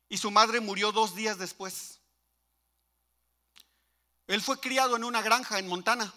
y 0.08 0.18
su 0.18 0.30
madre 0.30 0.60
murió 0.60 0.90
dos 0.90 1.14
días 1.14 1.38
después. 1.38 2.00
Él 4.26 4.42
fue 4.42 4.58
criado 4.58 4.96
en 4.96 5.04
una 5.04 5.22
granja 5.22 5.58
en 5.58 5.68
Montana. 5.68 6.12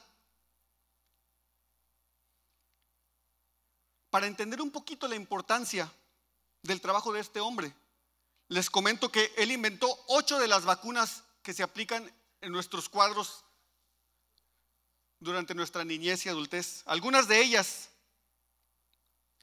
Para 4.10 4.28
entender 4.28 4.62
un 4.62 4.72
poquito 4.72 5.08
la 5.08 5.16
importancia 5.16 5.92
del 6.64 6.82
trabajo 6.82 7.14
de 7.14 7.20
este 7.20 7.40
hombre, 7.40 7.74
les 8.48 8.70
comento 8.70 9.12
que 9.12 9.32
él 9.38 9.52
inventó 9.52 9.88
ocho 10.08 10.40
de 10.40 10.48
las 10.48 10.66
vacunas 10.66 11.24
que 11.44 11.54
se 11.54 11.62
aplican 11.62 12.12
en 12.42 12.52
nuestros 12.52 12.90
cuadros 12.90 13.44
durante 15.20 15.54
nuestra 15.54 15.86
niñez 15.86 16.26
y 16.26 16.30
adultez. 16.30 16.82
Algunas 16.88 17.28
de 17.28 17.40
ellas, 17.42 17.90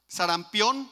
sarampión, 0.07 0.91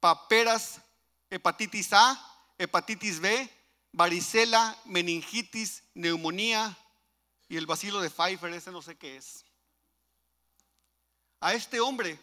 paperas, 0.00 0.82
hepatitis 1.30 1.92
A, 1.92 2.52
hepatitis 2.58 3.20
B, 3.20 3.55
varicela, 3.96 4.76
meningitis, 4.84 5.82
neumonía 5.94 6.76
y 7.48 7.56
el 7.56 7.64
vacilo 7.64 8.02
de 8.02 8.10
Pfeiffer, 8.10 8.52
ese 8.52 8.70
no 8.70 8.82
sé 8.82 8.98
qué 8.98 9.16
es. 9.16 9.42
A 11.40 11.54
este 11.54 11.80
hombre 11.80 12.18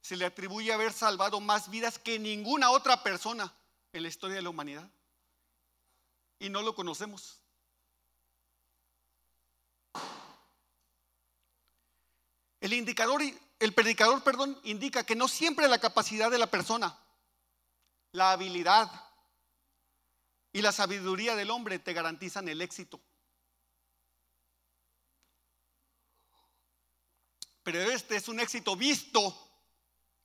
se 0.00 0.16
le 0.16 0.26
atribuye 0.26 0.72
haber 0.72 0.92
salvado 0.92 1.40
más 1.40 1.70
vidas 1.70 2.00
que 2.00 2.18
ninguna 2.18 2.70
otra 2.70 3.04
persona 3.04 3.54
en 3.92 4.02
la 4.02 4.08
historia 4.08 4.34
de 4.34 4.42
la 4.42 4.50
humanidad. 4.50 4.90
Y 6.40 6.48
no 6.48 6.60
lo 6.60 6.74
conocemos. 6.74 7.40
El 12.60 12.72
indicador, 12.72 13.22
el 13.60 13.72
predicador, 13.74 14.24
perdón, 14.24 14.58
indica 14.64 15.06
que 15.06 15.14
no 15.14 15.28
siempre 15.28 15.68
la 15.68 15.78
capacidad 15.78 16.32
de 16.32 16.38
la 16.38 16.48
persona, 16.48 16.98
la 18.10 18.32
habilidad 18.32 19.03
y 20.54 20.62
la 20.62 20.70
sabiduría 20.70 21.34
del 21.34 21.50
hombre 21.50 21.80
te 21.80 21.92
garantizan 21.92 22.48
el 22.48 22.62
éxito. 22.62 23.00
Pero 27.64 27.80
este 27.80 28.14
es 28.14 28.28
un 28.28 28.38
éxito 28.38 28.76
visto 28.76 29.36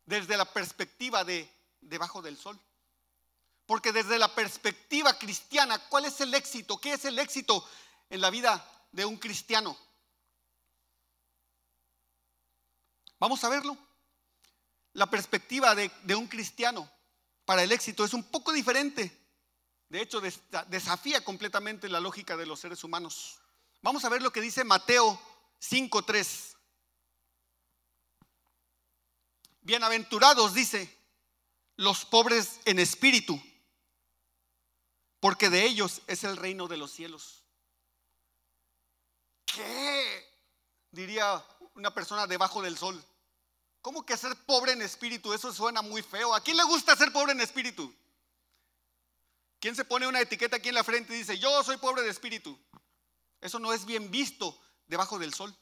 desde 0.06 0.38
la 0.38 0.46
perspectiva 0.46 1.24
de 1.24 1.52
debajo 1.82 2.22
del 2.22 2.38
sol. 2.38 2.60
Porque 3.66 3.92
desde 3.92 4.20
la 4.20 4.34
perspectiva 4.36 5.18
cristiana, 5.18 5.80
¿cuál 5.90 6.06
es 6.06 6.22
el 6.22 6.32
éxito? 6.36 6.80
¿Qué 6.80 6.94
es 6.94 7.06
el 7.06 7.18
éxito 7.18 7.68
en 8.12 8.22
la 8.22 8.30
vida 8.30 8.64
de 8.92 9.06
un 9.06 9.18
cristiano? 9.18 9.76
Vamos 13.18 13.44
a 13.44 13.50
verlo. 13.50 13.76
La 14.94 15.10
perspectiva 15.10 15.74
de, 15.74 15.90
un 16.16 16.28
cristiano 16.28 16.88
para 17.46 17.64
el 17.64 17.72
éxito 17.72 18.06
es 18.06 18.14
un 18.14 18.26
poco 18.26 18.54
diferente. 18.54 19.19
De 19.90 20.02
hecho, 20.02 20.22
desafía 20.68 21.24
completamente 21.24 21.90
la 21.90 22.00
lógica 22.00 22.38
de 22.38 22.46
los 22.46 22.60
seres 22.60 22.84
humanos. 22.84 23.40
Vamos 23.82 24.06
a 24.06 24.10
ver 24.10 24.22
lo 24.22 24.32
que 24.32 24.40
dice 24.40 24.64
Mateo 24.64 25.20
5.3. 25.60 26.56
Bienaventurados, 29.62 30.54
dice, 30.54 30.96
los 31.76 32.06
pobres 32.06 32.60
en 32.66 32.78
espíritu, 32.78 33.42
porque 35.20 35.50
de 35.50 35.66
ellos 35.66 36.02
es 36.06 36.24
el 36.24 36.38
reino 36.38 36.68
de 36.68 36.78
los 36.78 36.92
cielos. 36.92 37.44
¿Qué? 39.46 40.26
Diría 40.92 41.44
una 41.74 41.94
persona 41.94 42.28
debajo 42.28 42.62
del 42.62 42.78
sol. 42.78 43.04
¿Cómo 43.82 44.06
que 44.06 44.18
ser 44.18 44.36
pobre 44.46 44.74
en 44.74 44.82
espíritu? 44.82 45.34
Eso 45.34 45.52
suena 45.52 45.82
muy 45.82 46.04
feo. 46.04 46.36
¿A 46.36 46.42
quién 46.42 46.58
le 46.58 46.64
gusta 46.64 46.96
ser 46.96 47.12
pobre 47.12 47.32
en 47.32 47.42
espíritu? 47.42 47.94
¿Quién 49.60 49.76
se 49.76 49.86
pone 49.86 50.08
una 50.08 50.22
etiqueta 50.22 50.58
aquí 50.58 50.70
en 50.70 50.76
la 50.76 50.84
frente 50.84 51.14
y 51.14 51.20
dice, 51.20 51.38
yo 51.38 51.64
soy 51.64 51.78
pobre 51.78 52.02
de 52.02 52.10
espíritu? 52.10 52.58
Eso 53.42 53.60
no 53.60 53.74
es 53.74 53.86
bien 53.86 54.10
visto 54.10 54.60
debajo 54.88 55.20
del 55.20 55.34
sol. 55.34 55.56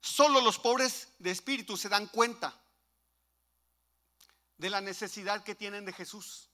Solo 0.00 0.40
los 0.40 0.58
pobres 0.58 1.08
de 1.18 1.30
espíritu 1.30 1.76
se 1.76 1.88
dan 1.88 2.06
cuenta 2.06 2.58
de 4.56 4.70
la 4.70 4.80
necesidad 4.80 5.44
que 5.44 5.54
tienen 5.54 5.84
de 5.84 5.92
Jesús. 5.92 6.48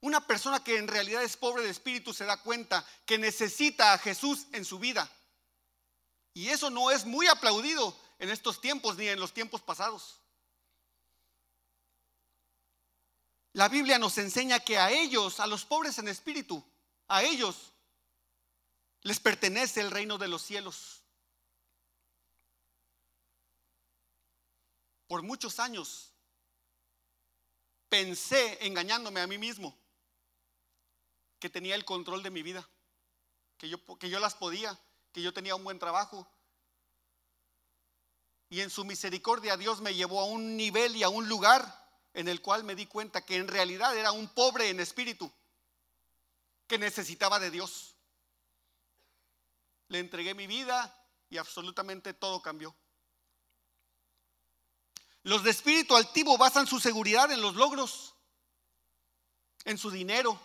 Una 0.00 0.26
persona 0.26 0.64
que 0.64 0.78
en 0.78 0.88
realidad 0.88 1.22
es 1.22 1.36
pobre 1.36 1.62
de 1.62 1.70
espíritu 1.70 2.12
se 2.12 2.24
da 2.24 2.42
cuenta 2.42 2.84
que 3.06 3.18
necesita 3.18 3.92
a 3.92 3.98
Jesús 3.98 4.46
en 4.52 4.64
su 4.64 4.78
vida. 4.78 5.10
Y 6.34 6.48
eso 6.48 6.70
no 6.70 6.90
es 6.90 7.04
muy 7.04 7.28
aplaudido 7.28 7.96
en 8.18 8.30
estos 8.30 8.60
tiempos 8.60 8.96
ni 8.96 9.08
en 9.08 9.20
los 9.20 9.32
tiempos 9.32 9.62
pasados. 9.62 10.21
La 13.54 13.68
Biblia 13.68 13.98
nos 13.98 14.16
enseña 14.18 14.60
que 14.60 14.78
a 14.78 14.90
ellos, 14.90 15.38
a 15.38 15.46
los 15.46 15.64
pobres 15.64 15.98
en 15.98 16.08
espíritu, 16.08 16.64
a 17.08 17.22
ellos 17.22 17.72
les 19.02 19.20
pertenece 19.20 19.80
el 19.80 19.90
reino 19.90 20.16
de 20.16 20.28
los 20.28 20.42
cielos. 20.42 21.02
Por 25.06 25.22
muchos 25.22 25.58
años 25.58 26.14
pensé, 27.90 28.64
engañándome 28.66 29.20
a 29.20 29.26
mí 29.26 29.36
mismo, 29.36 29.76
que 31.38 31.50
tenía 31.50 31.74
el 31.74 31.84
control 31.84 32.22
de 32.22 32.30
mi 32.30 32.42
vida, 32.42 32.66
que 33.58 33.68
yo, 33.68 33.84
que 33.98 34.08
yo 34.08 34.18
las 34.18 34.34
podía, 34.34 34.80
que 35.12 35.20
yo 35.20 35.34
tenía 35.34 35.54
un 35.54 35.64
buen 35.64 35.78
trabajo. 35.78 36.26
Y 38.48 38.60
en 38.60 38.70
su 38.70 38.86
misericordia 38.86 39.58
Dios 39.58 39.82
me 39.82 39.94
llevó 39.94 40.20
a 40.20 40.24
un 40.24 40.56
nivel 40.56 40.96
y 40.96 41.02
a 41.02 41.10
un 41.10 41.28
lugar 41.28 41.81
en 42.14 42.28
el 42.28 42.40
cual 42.40 42.64
me 42.64 42.74
di 42.74 42.86
cuenta 42.86 43.24
que 43.24 43.36
en 43.36 43.48
realidad 43.48 43.96
era 43.96 44.12
un 44.12 44.28
pobre 44.28 44.68
en 44.68 44.80
espíritu, 44.80 45.32
que 46.66 46.78
necesitaba 46.78 47.38
de 47.38 47.50
Dios. 47.50 47.96
Le 49.88 49.98
entregué 49.98 50.34
mi 50.34 50.46
vida 50.46 51.06
y 51.28 51.38
absolutamente 51.38 52.14
todo 52.14 52.40
cambió. 52.42 52.74
Los 55.22 55.44
de 55.44 55.50
espíritu 55.50 55.96
altivo 55.96 56.36
basan 56.36 56.66
su 56.66 56.80
seguridad 56.80 57.30
en 57.30 57.40
los 57.40 57.54
logros, 57.54 58.14
en 59.64 59.78
su 59.78 59.90
dinero, 59.90 60.38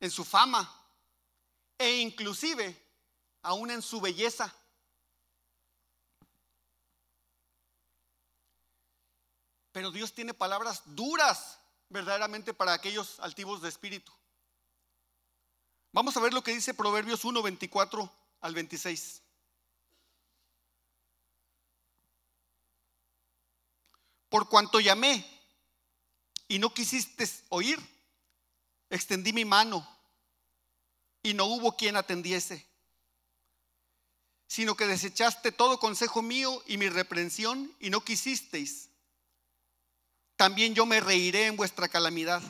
en 0.00 0.10
su 0.10 0.24
fama 0.24 0.74
e 1.78 1.98
inclusive 1.98 2.84
aún 3.42 3.70
en 3.70 3.82
su 3.82 4.00
belleza. 4.00 4.54
Pero 9.78 9.92
Dios 9.92 10.12
tiene 10.12 10.34
palabras 10.34 10.82
duras 10.86 11.60
verdaderamente 11.88 12.52
para 12.52 12.72
aquellos 12.72 13.20
altivos 13.20 13.62
de 13.62 13.68
espíritu. 13.68 14.10
Vamos 15.92 16.16
a 16.16 16.20
ver 16.20 16.34
lo 16.34 16.42
que 16.42 16.52
dice 16.52 16.74
Proverbios 16.74 17.24
1, 17.24 17.40
24 17.40 18.12
al 18.40 18.54
26. 18.54 19.22
Por 24.28 24.48
cuanto 24.48 24.80
llamé 24.80 25.24
y 26.48 26.58
no 26.58 26.74
quisiste 26.74 27.30
oír, 27.48 27.78
extendí 28.90 29.32
mi 29.32 29.44
mano 29.44 29.88
y 31.22 31.34
no 31.34 31.44
hubo 31.44 31.76
quien 31.76 31.96
atendiese 31.96 32.66
sino 34.48 34.74
que 34.74 34.86
desechaste 34.86 35.52
todo 35.52 35.78
consejo 35.78 36.22
mío 36.22 36.64
y 36.66 36.78
mi 36.78 36.88
reprensión 36.88 37.70
y 37.78 37.90
no 37.90 38.02
quisisteis. 38.02 38.87
También 40.38 40.72
yo 40.72 40.86
me 40.86 41.00
reiré 41.00 41.46
en 41.46 41.56
vuestra 41.56 41.88
calamidad 41.88 42.40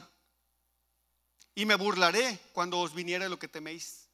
y 1.55 1.65
me 1.65 1.75
burlaré 1.75 2.39
cuando 2.53 2.79
os 2.81 2.93
viniere 2.93 3.31
lo 3.31 3.39
que 3.39 3.49
teméis. 3.49 4.11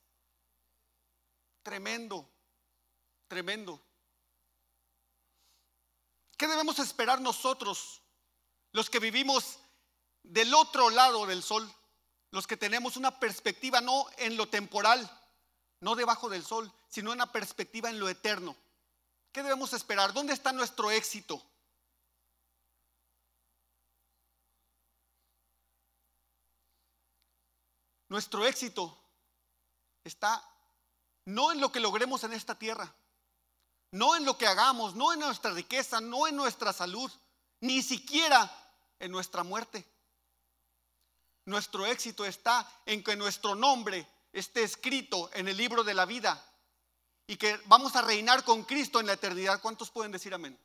Tremendo, 1.64 2.30
tremendo. 3.26 3.84
¿Qué 6.36 6.46
debemos 6.46 6.78
esperar 6.78 7.20
nosotros, 7.20 8.00
los 8.70 8.88
que 8.88 9.00
vivimos 9.00 9.58
del 10.22 10.54
otro 10.54 10.88
lado 10.90 11.26
del 11.26 11.42
sol, 11.42 11.68
los 12.30 12.46
que 12.46 12.56
tenemos 12.56 12.96
una 12.96 13.18
perspectiva 13.18 13.80
no 13.80 14.06
en 14.18 14.36
lo 14.36 14.48
temporal, 14.48 15.10
no 15.80 15.96
debajo 15.96 16.28
del 16.28 16.44
sol, 16.44 16.72
sino 16.88 17.10
una 17.10 17.32
perspectiva 17.32 17.90
en 17.90 17.98
lo 17.98 18.08
eterno. 18.08 18.54
¿Qué 19.32 19.42
debemos 19.42 19.72
esperar? 19.72 20.12
¿Dónde 20.12 20.32
está 20.32 20.52
nuestro 20.52 20.92
éxito? 20.92 21.44
Nuestro 28.14 28.46
éxito 28.46 28.96
está 30.04 30.40
no 31.24 31.50
en 31.50 31.60
lo 31.60 31.72
que 31.72 31.80
logremos 31.80 32.22
en 32.22 32.32
esta 32.32 32.56
tierra, 32.56 32.94
no 33.90 34.14
en 34.14 34.24
lo 34.24 34.38
que 34.38 34.46
hagamos, 34.46 34.94
no 34.94 35.12
en 35.12 35.18
nuestra 35.18 35.50
riqueza, 35.50 36.00
no 36.00 36.28
en 36.28 36.36
nuestra 36.36 36.72
salud, 36.72 37.10
ni 37.58 37.82
siquiera 37.82 38.48
en 39.00 39.10
nuestra 39.10 39.42
muerte. 39.42 39.84
Nuestro 41.44 41.86
éxito 41.86 42.24
está 42.24 42.70
en 42.86 43.02
que 43.02 43.16
nuestro 43.16 43.56
nombre 43.56 44.06
esté 44.32 44.62
escrito 44.62 45.28
en 45.32 45.48
el 45.48 45.56
libro 45.56 45.82
de 45.82 45.94
la 45.94 46.04
vida 46.04 46.40
y 47.26 47.36
que 47.36 47.60
vamos 47.64 47.96
a 47.96 48.02
reinar 48.02 48.44
con 48.44 48.62
Cristo 48.62 49.00
en 49.00 49.08
la 49.08 49.14
eternidad. 49.14 49.60
¿Cuántos 49.60 49.90
pueden 49.90 50.12
decir 50.12 50.32
amén? 50.32 50.56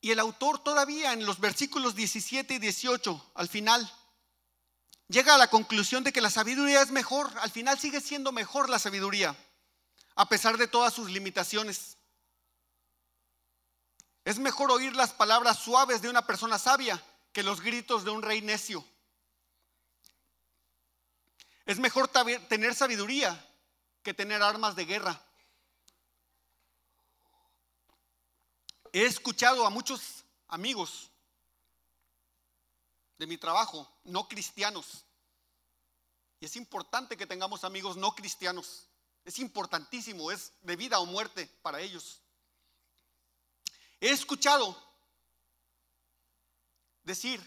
Y 0.00 0.10
el 0.12 0.20
autor 0.20 0.62
todavía 0.62 1.12
en 1.12 1.26
los 1.26 1.40
versículos 1.40 1.94
17 1.94 2.54
y 2.54 2.58
18, 2.58 3.32
al 3.34 3.48
final, 3.48 3.92
llega 5.08 5.34
a 5.34 5.38
la 5.38 5.50
conclusión 5.50 6.04
de 6.04 6.12
que 6.12 6.20
la 6.20 6.30
sabiduría 6.30 6.82
es 6.82 6.90
mejor. 6.90 7.30
Al 7.40 7.50
final 7.50 7.78
sigue 7.78 8.00
siendo 8.00 8.30
mejor 8.30 8.68
la 8.68 8.78
sabiduría, 8.78 9.36
a 10.14 10.28
pesar 10.28 10.56
de 10.56 10.68
todas 10.68 10.94
sus 10.94 11.10
limitaciones. 11.10 11.96
Es 14.24 14.38
mejor 14.38 14.70
oír 14.70 14.94
las 14.94 15.12
palabras 15.12 15.58
suaves 15.58 16.02
de 16.02 16.10
una 16.10 16.26
persona 16.26 16.58
sabia 16.58 17.02
que 17.32 17.42
los 17.42 17.60
gritos 17.60 18.04
de 18.04 18.10
un 18.10 18.22
rey 18.22 18.42
necio. 18.42 18.84
Es 21.64 21.78
mejor 21.78 22.08
tener 22.08 22.74
sabiduría 22.74 23.44
que 24.02 24.14
tener 24.14 24.42
armas 24.42 24.76
de 24.76 24.84
guerra. 24.84 25.20
He 28.92 29.04
escuchado 29.04 29.66
a 29.66 29.70
muchos 29.70 30.24
amigos 30.48 31.10
de 33.18 33.26
mi 33.26 33.36
trabajo, 33.36 33.88
no 34.04 34.28
cristianos. 34.28 35.04
Y 36.40 36.46
es 36.46 36.56
importante 36.56 37.16
que 37.16 37.26
tengamos 37.26 37.64
amigos 37.64 37.96
no 37.96 38.14
cristianos. 38.14 38.86
Es 39.24 39.38
importantísimo, 39.38 40.30
es 40.30 40.52
de 40.62 40.76
vida 40.76 41.00
o 41.00 41.06
muerte 41.06 41.46
para 41.62 41.80
ellos. 41.80 42.22
He 44.00 44.10
escuchado 44.10 44.80
decir, 47.02 47.42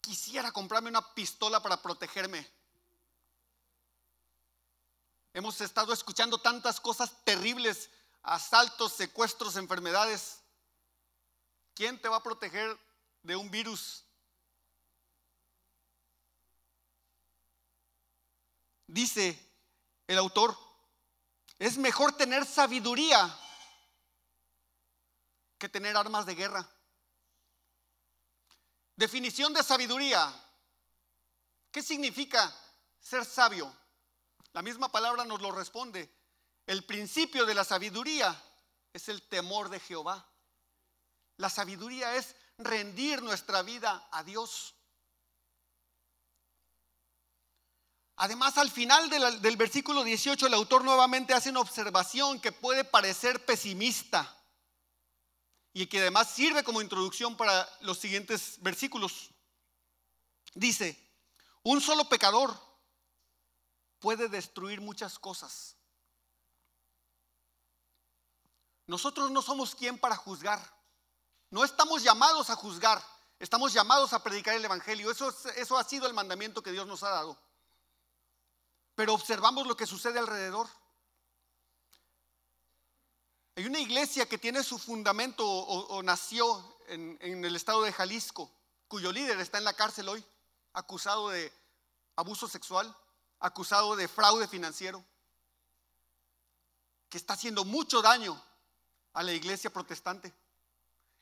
quisiera 0.00 0.52
comprarme 0.52 0.90
una 0.90 1.14
pistola 1.14 1.62
para 1.62 1.80
protegerme. 1.80 2.46
Hemos 5.32 5.60
estado 5.60 5.92
escuchando 5.92 6.38
tantas 6.38 6.80
cosas 6.80 7.24
terribles, 7.24 7.90
asaltos, 8.24 8.94
secuestros, 8.94 9.56
enfermedades. 9.56 10.40
¿Quién 11.74 12.00
te 12.00 12.08
va 12.08 12.16
a 12.16 12.22
proteger 12.22 12.76
de 13.22 13.36
un 13.36 13.50
virus? 13.50 14.04
Dice 18.86 19.38
el 20.06 20.18
autor, 20.18 20.56
es 21.58 21.78
mejor 21.78 22.12
tener 22.16 22.44
sabiduría 22.44 23.38
que 25.58 25.68
tener 25.68 25.96
armas 25.96 26.26
de 26.26 26.34
guerra. 26.34 26.68
Definición 28.96 29.52
de 29.52 29.62
sabiduría. 29.62 30.32
¿Qué 31.70 31.82
significa 31.82 32.54
ser 33.00 33.24
sabio? 33.24 33.74
La 34.52 34.62
misma 34.62 34.90
palabra 34.90 35.24
nos 35.24 35.42
lo 35.42 35.50
responde. 35.50 36.08
El 36.66 36.84
principio 36.84 37.44
de 37.44 37.54
la 37.54 37.64
sabiduría 37.64 38.40
es 38.92 39.08
el 39.08 39.22
temor 39.22 39.68
de 39.68 39.80
Jehová. 39.80 40.26
La 41.36 41.50
sabiduría 41.50 42.16
es 42.16 42.36
rendir 42.58 43.22
nuestra 43.22 43.62
vida 43.62 44.08
a 44.10 44.22
Dios. 44.22 44.74
Además, 48.16 48.56
al 48.58 48.70
final 48.70 49.10
del, 49.10 49.56
versículo 49.56 50.04
18, 50.04 50.46
el 50.46 50.54
autor 50.54 50.84
nuevamente 50.84 51.34
hace 51.34 51.50
una 51.50 51.60
observación 51.60 52.40
que 52.40 52.52
puede 52.52 52.84
parecer 52.84 53.44
pesimista 53.44 54.32
y 55.72 55.86
que 55.86 55.98
además 55.98 56.30
sirve 56.30 56.62
como 56.62 56.80
introducción 56.80 57.36
para 57.36 57.68
los 57.80 57.98
siguientes 57.98 58.56
versículos. 58.60 59.30
Dice, 60.54 60.96
un 61.64 61.80
solo 61.80 62.08
pecador 62.08 62.56
puede 63.98 64.28
destruir 64.28 64.80
muchas 64.80 65.18
cosas. 65.18 65.73
Nosotros 68.86 69.30
no 69.30 69.42
somos 69.42 69.74
quien 69.74 69.98
para 69.98 70.16
juzgar. 70.16 70.60
No 71.50 71.64
estamos 71.64 72.02
llamados 72.02 72.50
a 72.50 72.56
juzgar, 72.56 73.02
estamos 73.38 73.72
llamados 73.72 74.12
a 74.12 74.22
predicar 74.22 74.54
el 74.54 74.64
Evangelio. 74.64 75.10
Eso, 75.10 75.78
ha 75.78 75.84
sido 75.84 76.06
el 76.06 76.14
mandamiento 76.14 76.62
que 76.62 76.72
Dios 76.72 76.86
nos 76.86 77.02
ha 77.02 77.10
dado. 77.10 77.38
Pero 78.94 79.14
observamos 79.14 79.66
lo 79.66 79.76
que 79.76 79.86
sucede 79.86 80.18
alrededor. 80.18 80.68
Hay 83.56 83.66
una 83.66 83.78
iglesia 83.78 84.28
que 84.28 84.38
tiene 84.38 84.64
su 84.64 84.78
fundamento 84.78 85.46
o, 85.46 86.02
nació 86.02 86.76
en 86.88 87.44
el 87.44 87.54
estado 87.54 87.82
de 87.82 87.92
Jalisco, 87.92 88.50
cuyo 88.88 89.12
líder 89.12 89.38
está 89.40 89.58
en 89.58 89.64
la 89.64 89.74
cárcel 89.74 90.08
hoy, 90.08 90.24
acusado 90.72 91.28
de 91.28 91.52
abuso 92.16 92.48
sexual, 92.48 92.94
acusado 93.38 93.94
de 93.94 94.08
fraude 94.08 94.48
financiero, 94.48 95.04
que 97.08 97.18
está 97.18 97.34
haciendo 97.34 97.64
mucho 97.64 98.02
daño 98.02 98.42
a 99.14 99.22
la 99.22 99.32
iglesia 99.32 99.70
protestante. 99.72 100.34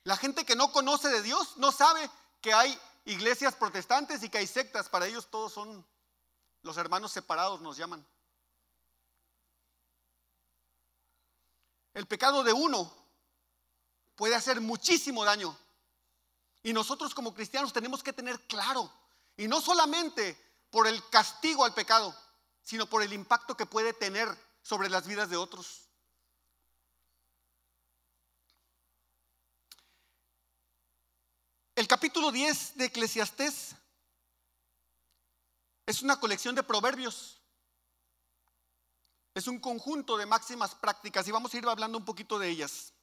La 0.05 0.17
gente 0.17 0.45
que 0.45 0.57
no 0.57 0.73
conoce 0.73 1.09
de 1.09 1.23
Dios 1.23 1.57
no 1.59 1.71
sabe 1.71 2.11
que 2.41 2.53
hay 2.53 2.77
iglesias 3.05 3.55
protestantes 3.55 4.23
y 4.23 4.29
que 4.29 4.39
hay 4.39 4.47
sectas. 4.47 4.89
Para 4.89 5.07
ellos 5.07 5.29
todos 5.31 5.53
son 5.53 5.87
los 6.63 6.77
hermanos 6.77 7.13
separados, 7.13 7.61
nos 7.61 7.77
llaman. 7.77 8.05
El 11.95 12.07
pecado 12.07 12.43
de 12.43 12.53
uno 12.53 12.93
puede 14.17 14.35
hacer 14.35 14.61
muchísimo 14.61 15.25
daño. 15.25 15.57
Y 16.63 16.73
nosotros 16.73 17.15
como 17.15 17.35
cristianos 17.35 17.73
tenemos 17.73 18.03
que 18.03 18.13
tener 18.13 18.41
claro, 18.47 18.91
y 19.37 19.49
no 19.49 19.61
solamente 19.61 20.39
por 20.71 20.87
el 20.87 21.07
castigo 21.11 21.65
al 21.65 21.75
pecado, 21.75 22.15
sino 22.63 22.87
por 22.87 23.03
el 23.03 23.13
impacto 23.13 23.57
que 23.57 23.67
puede 23.67 23.93
tener 23.93 24.29
sobre 24.63 24.89
las 24.89 25.07
vidas 25.07 25.29
de 25.29 25.37
otros. 25.37 25.89
Capítulo 31.93 32.33
10 32.33 32.79
de 32.79 32.87
Eclesiastés 32.87 33.75
es 35.85 36.01
una 36.01 36.19
colección 36.19 36.55
de 36.55 36.63
proverbios. 36.63 37.39
Es 39.35 39.47
un 39.47 39.61
conjunto 39.61 40.17
de 40.17 40.25
máximas 40.25 40.75
prácticas 40.75 41.29
y 41.29 41.33
vamos 41.33 41.53
a 41.53 41.59
ir 41.59 41.69
hablando 41.69 41.99
un 41.99 42.07
poquito 42.07 42.39
de 42.39 42.49
ellas. 42.49 42.95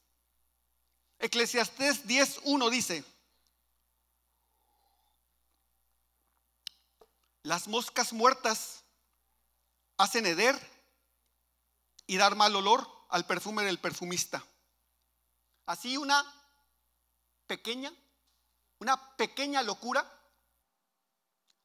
Eclesiastés 1.20 2.04
10.1 2.04 2.68
dice, 2.68 3.04
las 7.44 7.68
moscas 7.68 8.12
muertas 8.12 8.82
hacen 9.98 10.26
heder 10.26 10.58
y 12.08 12.16
dar 12.16 12.34
mal 12.34 12.56
olor 12.56 12.84
al 13.08 13.24
perfume 13.24 13.62
del 13.62 13.78
perfumista. 13.78 14.44
Así 15.64 15.96
una 15.96 16.24
pequeña, 17.46 17.92
una 18.80 19.16
pequeña 19.16 19.62
locura 19.62 20.10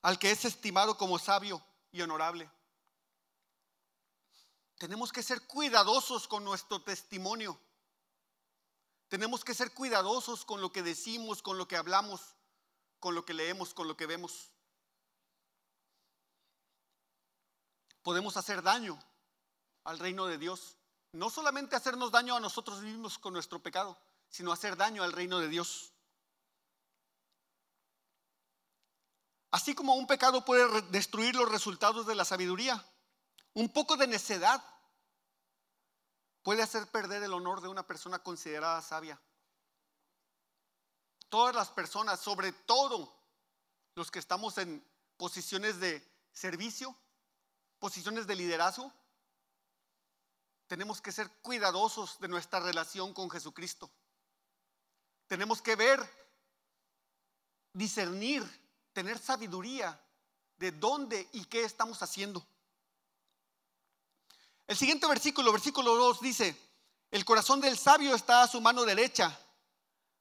al 0.02 0.20
que 0.20 0.32
es 0.32 0.46
estimado 0.46 0.98
como 0.98 1.18
sabio 1.18 1.66
y 1.92 2.02
honorable. 2.02 2.50
Tenemos 4.78 5.12
que 5.12 5.24
ser 5.24 5.48
cuidadosos 5.48 6.28
con 6.28 6.44
nuestro 6.44 6.84
testimonio. 6.84 7.60
Tenemos 9.08 9.44
que 9.44 9.54
ser 9.54 9.74
cuidadosos 9.74 10.44
con 10.44 10.62
lo 10.62 10.72
que 10.72 10.84
decimos, 10.84 11.42
con 11.42 11.58
lo 11.58 11.68
que 11.68 11.78
hablamos, 11.78 12.36
con 13.00 13.16
lo 13.16 13.24
que 13.26 13.34
leemos, 13.34 13.74
con 13.74 13.88
lo 13.88 13.96
que 13.96 14.06
vemos. 14.06 14.52
Podemos 18.04 18.36
hacer 18.36 18.62
daño 18.62 19.02
al 19.86 20.00
reino 20.00 20.26
de 20.26 20.38
Dios. 20.38 20.76
No 21.14 21.30
solamente 21.30 21.78
hacernos 21.78 22.12
daño 22.12 22.36
a 22.36 22.42
nosotros 22.42 22.82
mismos 22.82 23.18
con 23.18 23.34
nuestro 23.34 23.64
pecado, 23.64 23.98
sino 24.30 24.52
hacer 24.52 24.76
daño 24.76 25.02
al 25.02 25.14
reino 25.14 25.40
de 25.40 25.48
Dios. 25.48 25.95
Así 29.56 29.74
como 29.74 29.96
un 29.96 30.06
pecado 30.06 30.44
puede 30.44 30.82
destruir 30.92 31.34
los 31.34 31.50
resultados 31.50 32.06
de 32.06 32.14
la 32.14 32.26
sabiduría, 32.26 32.86
un 33.54 33.70
poco 33.70 33.96
de 33.96 34.06
necedad 34.06 34.62
puede 36.44 36.62
hacer 36.62 36.92
perder 36.92 37.24
el 37.24 37.32
honor 37.32 37.62
de 37.62 37.70
una 37.70 37.88
persona 37.88 38.20
considerada 38.20 38.82
sabia. 38.82 39.18
Todas 41.30 41.56
las 41.56 41.70
personas, 41.70 42.20
sobre 42.20 42.52
todo 42.52 43.18
los 43.96 44.12
que 44.12 44.20
estamos 44.20 44.58
en 44.58 44.86
posiciones 45.16 45.80
de 45.80 46.06
servicio, 46.34 46.94
posiciones 47.80 48.28
de 48.28 48.36
liderazgo, 48.36 48.92
tenemos 50.68 51.00
que 51.02 51.14
ser 51.14 51.32
cuidadosos 51.42 52.20
de 52.20 52.28
nuestra 52.28 52.60
relación 52.60 53.14
con 53.14 53.30
Jesucristo. 53.30 53.90
Tenemos 55.28 55.62
que 55.62 55.78
ver, 55.78 56.02
discernir, 57.72 58.65
tener 58.96 59.20
sabiduría 59.20 60.02
de 60.56 60.72
dónde 60.72 61.28
y 61.34 61.44
qué 61.46 61.66
estamos 61.66 62.02
haciendo. 62.02 62.44
El 64.68 64.78
siguiente 64.78 65.06
versículo, 65.06 65.52
versículo 65.52 65.96
2 65.96 66.22
dice, 66.22 66.58
el 67.12 67.26
corazón 67.26 67.60
del 67.60 67.78
sabio 67.78 68.16
está 68.16 68.42
a 68.42 68.48
su 68.48 68.62
mano 68.62 68.86
derecha, 68.86 69.38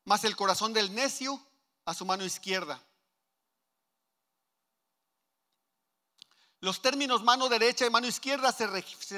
mas 0.04 0.24
el 0.24 0.34
corazón 0.34 0.72
del 0.72 0.92
necio 0.92 1.40
a 1.84 1.94
su 1.94 2.04
mano 2.04 2.24
izquierda. 2.24 2.82
Los 6.60 6.82
términos 6.82 7.22
mano 7.22 7.48
derecha 7.48 7.86
y 7.86 7.90
mano 7.90 8.08
izquierda 8.08 8.50
se, 8.50 8.66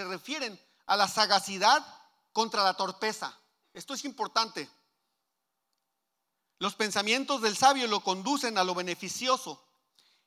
refieren 0.04 0.60
a 0.84 0.96
la 0.96 1.08
sagacidad 1.08 1.82
contra 2.32 2.62
la 2.62 2.74
torpeza. 2.74 3.34
Esto 3.72 3.94
es 3.94 4.04
importante. 4.04 4.68
Los 6.58 6.74
pensamientos 6.74 7.42
del 7.42 7.56
sabio 7.56 7.86
lo 7.86 8.00
conducen 8.00 8.56
a 8.56 8.64
lo 8.64 8.74
beneficioso, 8.74 9.62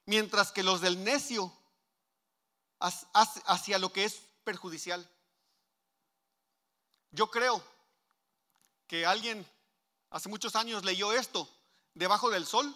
mientras 0.05 0.51
que 0.51 0.63
los 0.63 0.81
del 0.81 1.03
necio 1.03 1.51
hacia 2.79 3.79
lo 3.79 3.91
que 3.91 4.05
es 4.05 4.21
perjudicial. 4.43 5.09
Yo 7.11 7.29
creo 7.29 7.63
que 8.87 9.05
alguien 9.05 9.45
hace 10.11 10.29
muchos 10.29 10.55
años 10.55 10.85
leyó 10.85 11.13
esto 11.13 11.49
debajo 11.93 12.29
del 12.29 12.45
sol 12.45 12.75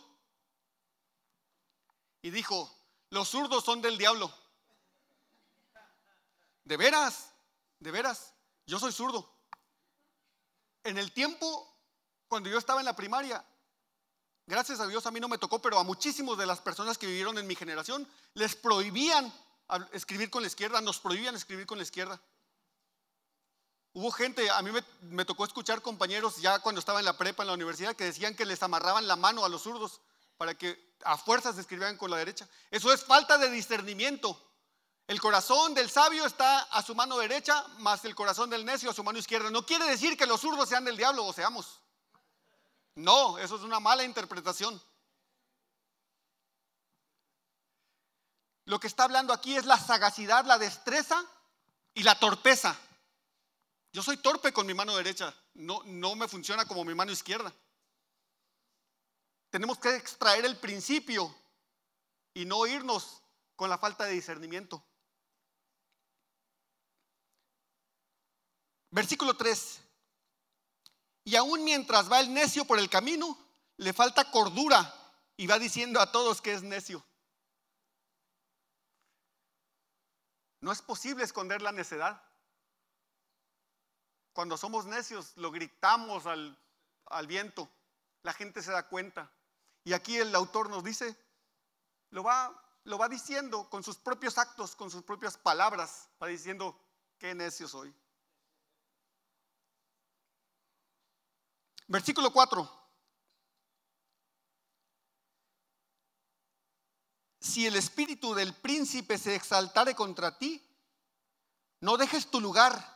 y 2.21 2.31
dijo, 2.31 2.73
los 3.09 3.29
zurdos 3.29 3.63
son 3.63 3.81
del 3.81 3.97
diablo. 3.97 4.33
De 6.63 6.77
veras, 6.77 7.29
de 7.79 7.91
veras, 7.91 8.33
yo 8.65 8.79
soy 8.79 8.91
zurdo. 8.91 9.29
En 10.83 10.97
el 10.97 11.11
tiempo, 11.11 11.72
cuando 12.33 12.49
yo 12.49 12.57
estaba 12.57 12.79
en 12.79 12.85
la 12.87 12.95
primaria, 12.95 13.45
gracias 14.47 14.79
a 14.79 14.87
Dios 14.87 15.05
a 15.05 15.11
mí 15.11 15.19
no 15.19 15.27
me 15.27 15.37
tocó, 15.37 15.61
pero 15.61 15.77
a 15.77 15.83
muchísimos 15.83 16.35
de 16.35 16.47
las 16.47 16.61
personas 16.61 16.97
que 16.97 17.05
vivieron 17.05 17.37
en 17.37 17.45
mi 17.45 17.53
generación 17.53 18.07
les 18.33 18.55
prohibían 18.55 19.31
escribir 19.91 20.31
con 20.31 20.41
la 20.41 20.47
izquierda, 20.47 20.81
nos 20.81 20.97
prohibían 20.97 21.35
escribir 21.35 21.67
con 21.67 21.77
la 21.77 21.83
izquierda. 21.83 22.19
Hubo 23.93 24.09
gente, 24.09 24.49
a 24.49 24.59
mí 24.63 24.71
me, 25.01 25.25
tocó 25.25 25.45
escuchar 25.45 25.83
compañeros 25.83 26.37
ya 26.37 26.57
cuando 26.57 26.79
estaba 26.79 26.97
en 26.97 27.05
la 27.05 27.15
prepa, 27.19 27.43
en 27.43 27.49
la 27.49 27.53
universidad, 27.53 27.95
que 27.95 28.05
decían 28.05 28.35
que 28.35 28.45
les 28.45 28.63
amarraban 28.63 29.05
la 29.05 29.15
mano 29.15 29.45
a 29.45 29.49
los 29.49 29.61
zurdos 29.61 30.01
para 30.35 30.55
que 30.55 30.95
a 31.03 31.19
fuerzas 31.19 31.55
escribieran 31.59 31.97
con 31.97 32.09
la 32.09 32.17
derecha. 32.17 32.49
Eso 32.71 32.91
es 32.91 33.03
falta 33.03 33.37
de 33.37 33.51
discernimiento. 33.51 34.41
El 35.05 35.21
corazón 35.21 35.75
del 35.75 35.91
sabio 35.91 36.25
está 36.25 36.61
a 36.61 36.81
su 36.81 36.95
mano 36.95 37.15
derecha, 37.19 37.63
más 37.77 38.03
el 38.05 38.15
corazón 38.15 38.49
del 38.49 38.65
necio 38.65 38.89
a 38.89 38.93
su 38.95 39.03
mano 39.03 39.19
izquierda. 39.19 39.51
No 39.51 39.67
quiere 39.67 39.85
decir 39.85 40.17
que 40.17 40.25
los 40.25 40.41
zurdos 40.41 40.67
sean 40.67 40.83
del 40.83 40.97
diablo 40.97 41.27
o 41.27 41.31
seamos. 41.31 41.82
No, 42.95 43.37
eso 43.37 43.55
es 43.55 43.61
una 43.63 43.79
mala 43.79 44.03
interpretación. 44.03 44.81
Lo 48.65 48.79
que 48.79 48.87
está 48.87 49.03
hablando 49.03 49.33
aquí 49.33 49.55
es 49.55 49.65
la 49.65 49.77
sagacidad, 49.77 50.45
la 50.45 50.57
destreza 50.57 51.25
y 51.93 52.03
la 52.03 52.17
torpeza. 52.19 52.77
Yo 53.91 54.01
soy 54.01 54.17
torpe 54.17 54.53
con 54.53 54.65
mi 54.65 54.73
mano 54.73 54.95
derecha, 54.95 55.33
no, 55.53 55.81
no 55.85 56.15
me 56.15 56.27
funciona 56.27 56.65
como 56.65 56.85
mi 56.85 56.95
mano 56.95 57.11
izquierda. 57.11 57.53
Tenemos 59.49 59.77
que 59.77 59.95
extraer 59.95 60.45
el 60.45 60.57
principio 60.57 61.35
y 62.33 62.45
no 62.45 62.65
irnos 62.65 63.21
con 63.55 63.69
la 63.69 63.77
falta 63.77 64.05
de 64.05 64.13
discernimiento. 64.13 64.83
Versículo 68.89 69.35
3. 69.35 69.82
Y 71.23 71.35
aún 71.35 71.63
mientras 71.63 72.11
va 72.11 72.19
el 72.19 72.33
necio 72.33 72.65
por 72.65 72.79
el 72.79 72.89
camino, 72.89 73.37
le 73.77 73.93
falta 73.93 74.29
cordura 74.29 74.93
y 75.37 75.47
va 75.47 75.57
diciendo 75.59 75.99
a 75.99 76.11
todos 76.11 76.41
que 76.41 76.53
es 76.53 76.63
necio. 76.63 77.03
No 80.61 80.71
es 80.71 80.81
posible 80.81 81.23
esconder 81.23 81.61
la 81.61 81.71
necedad. 81.71 82.21
Cuando 84.33 84.57
somos 84.57 84.85
necios, 84.85 85.35
lo 85.35 85.51
gritamos 85.51 86.25
al, 86.25 86.57
viento. 87.27 87.69
La 88.23 88.33
gente 88.33 88.61
se 88.61 88.71
da 88.71 88.87
cuenta. 88.87 89.31
Y 89.83 89.93
aquí 89.93 90.17
el 90.17 90.33
autor 90.33 90.69
nos 90.69 90.83
dice, 90.83 91.15
lo 92.09 92.23
va, 92.23 92.51
lo 92.85 92.97
va 92.97 93.09
diciendo 93.09 93.69
con 93.69 93.83
sus 93.83 93.97
propios 93.97 94.37
actos, 94.37 94.75
con 94.75 94.89
sus 94.89 95.03
propias 95.03 95.37
palabras, 95.37 96.09
va 96.21 96.27
diciendo, 96.27 96.79
qué 97.19 97.35
necio 97.35 97.67
soy. 97.67 97.93
Versículo 101.87 102.31
4. 102.31 102.83
Si 107.39 107.67
el 107.67 107.75
espíritu 107.75 108.33
del 108.33 108.53
príncipe 108.55 109.17
se 109.17 109.35
exaltare 109.35 109.93
contra 109.93 110.37
ti, 110.37 110.65
no 111.81 111.97
dejes 111.97 112.31
tu 112.31 112.39
lugar 112.39 112.93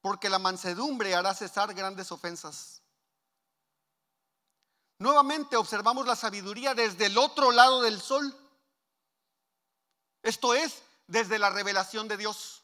porque 0.00 0.28
la 0.28 0.38
mansedumbre 0.38 1.14
hará 1.14 1.34
cesar 1.34 1.72
grandes 1.74 2.10
ofensas. 2.10 2.82
Nuevamente 4.98 5.56
observamos 5.56 6.06
la 6.06 6.16
sabiduría 6.16 6.74
desde 6.74 7.06
el 7.06 7.16
otro 7.16 7.52
lado 7.52 7.82
del 7.82 8.00
sol. 8.00 8.36
Esto 10.22 10.54
es, 10.54 10.82
desde 11.06 11.38
la 11.38 11.50
revelación 11.50 12.08
de 12.08 12.16
Dios. 12.16 12.59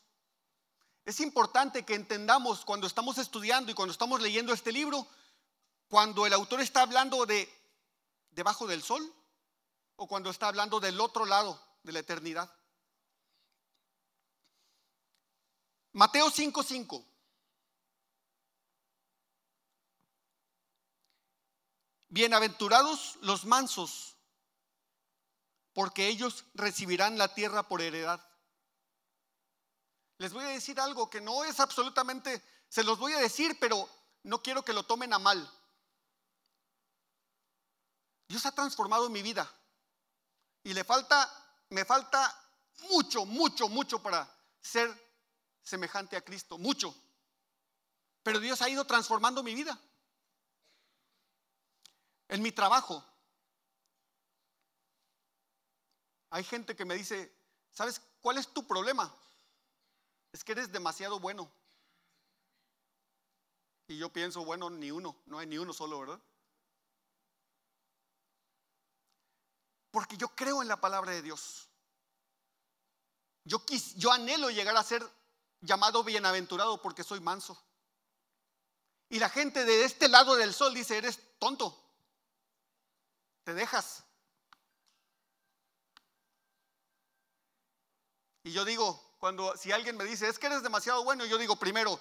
Es 1.06 1.20
importante 1.20 1.84
que 1.84 1.94
entendamos 1.94 2.64
cuando 2.64 2.88
estamos 2.88 3.16
estudiando 3.18 3.70
y 3.70 3.74
cuando 3.74 3.92
estamos 3.92 4.20
leyendo 4.20 4.52
este 4.52 4.72
libro, 4.72 5.06
cuando 5.88 6.26
el 6.26 6.32
autor 6.32 6.60
está 6.60 6.82
hablando 6.82 7.24
de 7.26 7.48
debajo 8.32 8.66
del 8.66 8.82
sol 8.82 9.14
o 9.94 10.08
cuando 10.08 10.30
está 10.30 10.48
hablando 10.48 10.80
del 10.80 11.00
otro 11.00 11.24
lado 11.24 11.64
de 11.84 11.92
la 11.92 12.00
eternidad. 12.00 12.52
Mateo 15.92 16.28
5:5. 16.28 17.04
Bienaventurados 22.08 23.16
los 23.22 23.44
mansos, 23.44 24.16
porque 25.72 26.08
ellos 26.08 26.44
recibirán 26.54 27.16
la 27.16 27.32
tierra 27.32 27.68
por 27.68 27.80
heredad. 27.80 28.26
Les 30.18 30.32
voy 30.32 30.44
a 30.44 30.48
decir 30.48 30.80
algo 30.80 31.10
que 31.10 31.20
no 31.20 31.44
es 31.44 31.60
absolutamente, 31.60 32.42
se 32.68 32.82
los 32.82 32.98
voy 32.98 33.12
a 33.12 33.18
decir, 33.18 33.58
pero 33.60 33.88
no 34.22 34.42
quiero 34.42 34.64
que 34.64 34.72
lo 34.72 34.84
tomen 34.84 35.12
a 35.12 35.18
mal. 35.18 35.50
Dios 38.28 38.44
ha 38.46 38.52
transformado 38.52 39.08
mi 39.08 39.22
vida 39.22 39.50
y 40.64 40.72
le 40.72 40.84
falta, 40.84 41.30
me 41.70 41.84
falta 41.84 42.34
mucho, 42.90 43.24
mucho, 43.24 43.68
mucho 43.68 44.02
para 44.02 44.28
ser 44.60 44.90
semejante 45.62 46.16
a 46.16 46.24
Cristo, 46.24 46.58
mucho. 46.58 46.94
Pero 48.22 48.40
Dios 48.40 48.60
ha 48.62 48.68
ido 48.68 48.84
transformando 48.84 49.42
mi 49.42 49.54
vida 49.54 49.78
en 52.28 52.42
mi 52.42 52.50
trabajo. 52.52 53.04
Hay 56.30 56.42
gente 56.42 56.74
que 56.74 56.84
me 56.84 56.96
dice, 56.96 57.32
¿sabes 57.70 58.00
cuál 58.20 58.38
es 58.38 58.52
tu 58.52 58.66
problema? 58.66 59.14
Es 60.36 60.44
que 60.44 60.52
eres 60.52 60.70
demasiado 60.70 61.18
bueno. 61.18 61.50
Y 63.88 63.96
yo 63.96 64.12
pienso, 64.12 64.44
bueno, 64.44 64.68
ni 64.68 64.90
uno, 64.90 65.16
no 65.24 65.38
hay 65.38 65.46
ni 65.46 65.56
uno 65.56 65.72
solo, 65.72 65.98
¿verdad? 65.98 66.20
Porque 69.90 70.18
yo 70.18 70.28
creo 70.28 70.60
en 70.60 70.68
la 70.68 70.78
palabra 70.78 71.12
de 71.12 71.22
Dios. 71.22 71.70
Yo, 73.44 73.64
quis, 73.64 73.94
yo 73.94 74.12
anhelo 74.12 74.50
llegar 74.50 74.76
a 74.76 74.82
ser 74.82 75.02
llamado 75.62 76.04
bienaventurado 76.04 76.82
porque 76.82 77.02
soy 77.02 77.20
manso. 77.20 77.58
Y 79.08 79.18
la 79.18 79.30
gente 79.30 79.64
de 79.64 79.86
este 79.86 80.06
lado 80.06 80.36
del 80.36 80.52
sol 80.52 80.74
dice, 80.74 80.98
eres 80.98 81.18
tonto 81.38 81.82
te 83.44 83.54
dejas. 83.54 84.04
Y 88.42 88.50
yo 88.50 88.66
digo, 88.66 89.05
cuando 89.18 89.56
si 89.56 89.72
alguien 89.72 89.96
me 89.96 90.04
dice, 90.04 90.28
es 90.28 90.38
que 90.38 90.46
eres 90.46 90.62
demasiado 90.62 91.04
bueno, 91.04 91.24
yo 91.24 91.38
digo, 91.38 91.56
primero, 91.56 91.98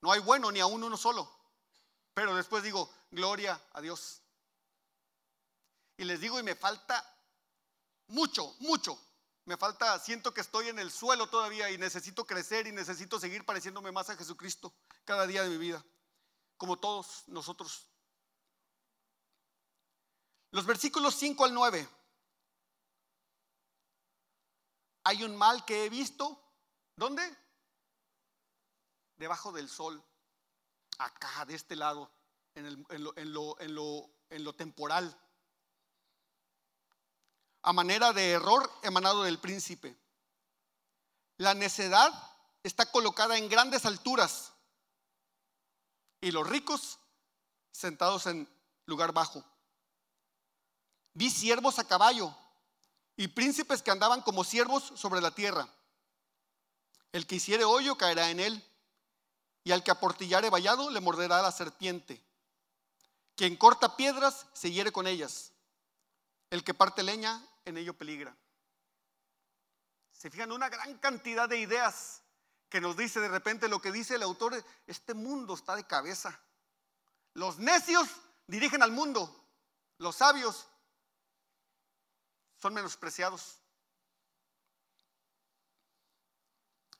no 0.00 0.12
hay 0.12 0.20
bueno 0.20 0.50
ni 0.50 0.60
aún 0.60 0.82
uno 0.82 0.96
solo. 0.96 1.30
Pero 2.14 2.34
después 2.34 2.62
digo, 2.62 2.90
gloria 3.10 3.60
a 3.72 3.80
Dios. 3.80 4.22
Y 5.96 6.04
les 6.04 6.20
digo, 6.20 6.38
y 6.38 6.42
me 6.42 6.54
falta 6.54 7.04
mucho, 8.08 8.54
mucho. 8.60 8.98
Me 9.44 9.56
falta, 9.56 9.98
siento 10.00 10.34
que 10.34 10.40
estoy 10.40 10.68
en 10.68 10.78
el 10.78 10.90
suelo 10.90 11.28
todavía 11.28 11.70
y 11.70 11.78
necesito 11.78 12.26
crecer 12.26 12.66
y 12.66 12.72
necesito 12.72 13.20
seguir 13.20 13.44
pareciéndome 13.44 13.92
más 13.92 14.10
a 14.10 14.16
Jesucristo 14.16 14.74
cada 15.04 15.26
día 15.26 15.44
de 15.44 15.50
mi 15.50 15.56
vida, 15.56 15.84
como 16.56 16.78
todos 16.78 17.22
nosotros. 17.28 17.86
Los 20.50 20.66
versículos 20.66 21.14
5 21.14 21.44
al 21.44 21.54
9. 21.54 21.88
Hay 25.04 25.22
un 25.22 25.36
mal 25.36 25.64
que 25.64 25.84
he 25.84 25.90
visto. 25.90 26.42
¿Dónde? 26.96 27.22
Debajo 29.16 29.52
del 29.52 29.68
sol. 29.68 30.02
Acá, 30.98 31.44
de 31.44 31.54
este 31.54 31.76
lado, 31.76 32.10
en, 32.54 32.86
lo, 33.34 34.52
temporal. 34.54 35.14
A 37.62 37.72
manera 37.72 38.12
de 38.12 38.32
error 38.32 38.70
emanado 38.82 39.24
del 39.24 39.38
príncipe. 39.38 39.94
La 41.36 41.52
necedad 41.52 42.10
está 42.62 42.90
colocada 42.90 43.36
en 43.36 43.48
grandes 43.50 43.84
alturas 43.84 44.54
y 46.22 46.30
los 46.30 46.48
ricos 46.48 46.98
sentados 47.72 48.26
en 48.26 48.48
lugar 48.86 49.12
bajo. 49.12 49.44
Vi 51.12 51.30
siervos 51.30 51.78
a 51.78 51.86
caballo 51.86 52.34
y 53.16 53.28
príncipes 53.28 53.82
que 53.82 53.90
andaban 53.90 54.22
como 54.22 54.44
siervos 54.44 54.92
sobre 54.96 55.20
la 55.20 55.30
tierra. 55.30 55.68
El 57.12 57.26
que 57.26 57.36
hiciere 57.36 57.64
hoyo 57.64 57.96
caerá 57.96 58.30
en 58.30 58.40
él, 58.40 58.64
y 59.64 59.72
al 59.72 59.82
que 59.82 59.90
aportillare 59.90 60.48
vallado 60.48 60.90
le 60.90 61.00
morderá 61.00 61.42
la 61.42 61.50
serpiente. 61.50 62.22
Quien 63.34 63.56
corta 63.56 63.96
piedras 63.96 64.46
se 64.52 64.70
hiere 64.70 64.92
con 64.92 65.06
ellas. 65.06 65.52
El 66.50 66.62
que 66.62 66.72
parte 66.72 67.02
leña 67.02 67.44
en 67.64 67.76
ello 67.76 67.92
peligra. 67.92 68.36
Se 70.12 70.30
fijan 70.30 70.52
una 70.52 70.68
gran 70.68 70.96
cantidad 70.98 71.48
de 71.48 71.58
ideas 71.58 72.22
que 72.68 72.80
nos 72.80 72.96
dice 72.96 73.20
de 73.20 73.28
repente 73.28 73.68
lo 73.68 73.80
que 73.80 73.92
dice 73.92 74.14
el 74.14 74.22
autor, 74.22 74.64
este 74.86 75.14
mundo 75.14 75.54
está 75.54 75.76
de 75.76 75.84
cabeza. 75.84 76.40
Los 77.34 77.58
necios 77.58 78.08
dirigen 78.46 78.82
al 78.82 78.92
mundo, 78.92 79.34
los 79.98 80.16
sabios 80.16 80.66
son 82.56 82.74
menospreciados. 82.74 83.58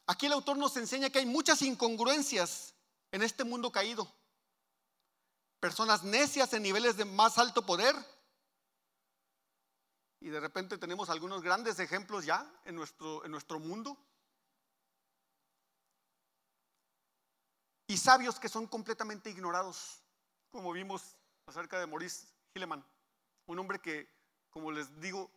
Aquí 0.07 0.27
el 0.27 0.33
autor 0.33 0.57
nos 0.57 0.77
enseña 0.77 1.11
que 1.11 1.19
hay 1.19 1.27
muchas 1.27 1.63
incongruencias 1.63 2.75
en 3.11 3.23
este 3.23 3.43
mundo 3.45 3.73
caído. 3.73 4.11
Personas 5.59 6.05
necias 6.05 6.53
en 6.53 6.63
niveles 6.63 6.97
de 6.97 7.05
más 7.05 7.39
alto 7.39 7.67
poder. 7.67 7.95
Y 10.21 10.29
de 10.29 10.41
repente 10.41 10.79
tenemos 10.79 11.11
algunos 11.11 11.43
grandes 11.43 11.79
ejemplos 11.81 12.25
ya 12.25 12.49
en 12.65 12.77
nuestro, 12.77 13.25
en 13.25 13.33
nuestro 13.33 13.59
mundo. 13.59 13.97
Y 17.89 17.97
sabios 17.97 18.39
que 18.39 18.49
son 18.49 18.67
completamente 18.67 19.31
ignorados, 19.31 20.03
como 20.51 20.73
vimos 20.73 21.17
acerca 21.47 21.79
de 21.79 21.87
Maurice 21.87 22.27
Hilleman, 22.55 22.85
un 23.47 23.59
hombre 23.59 23.81
que, 23.81 24.09
como 24.51 24.73
les 24.73 25.01
digo, 25.01 25.31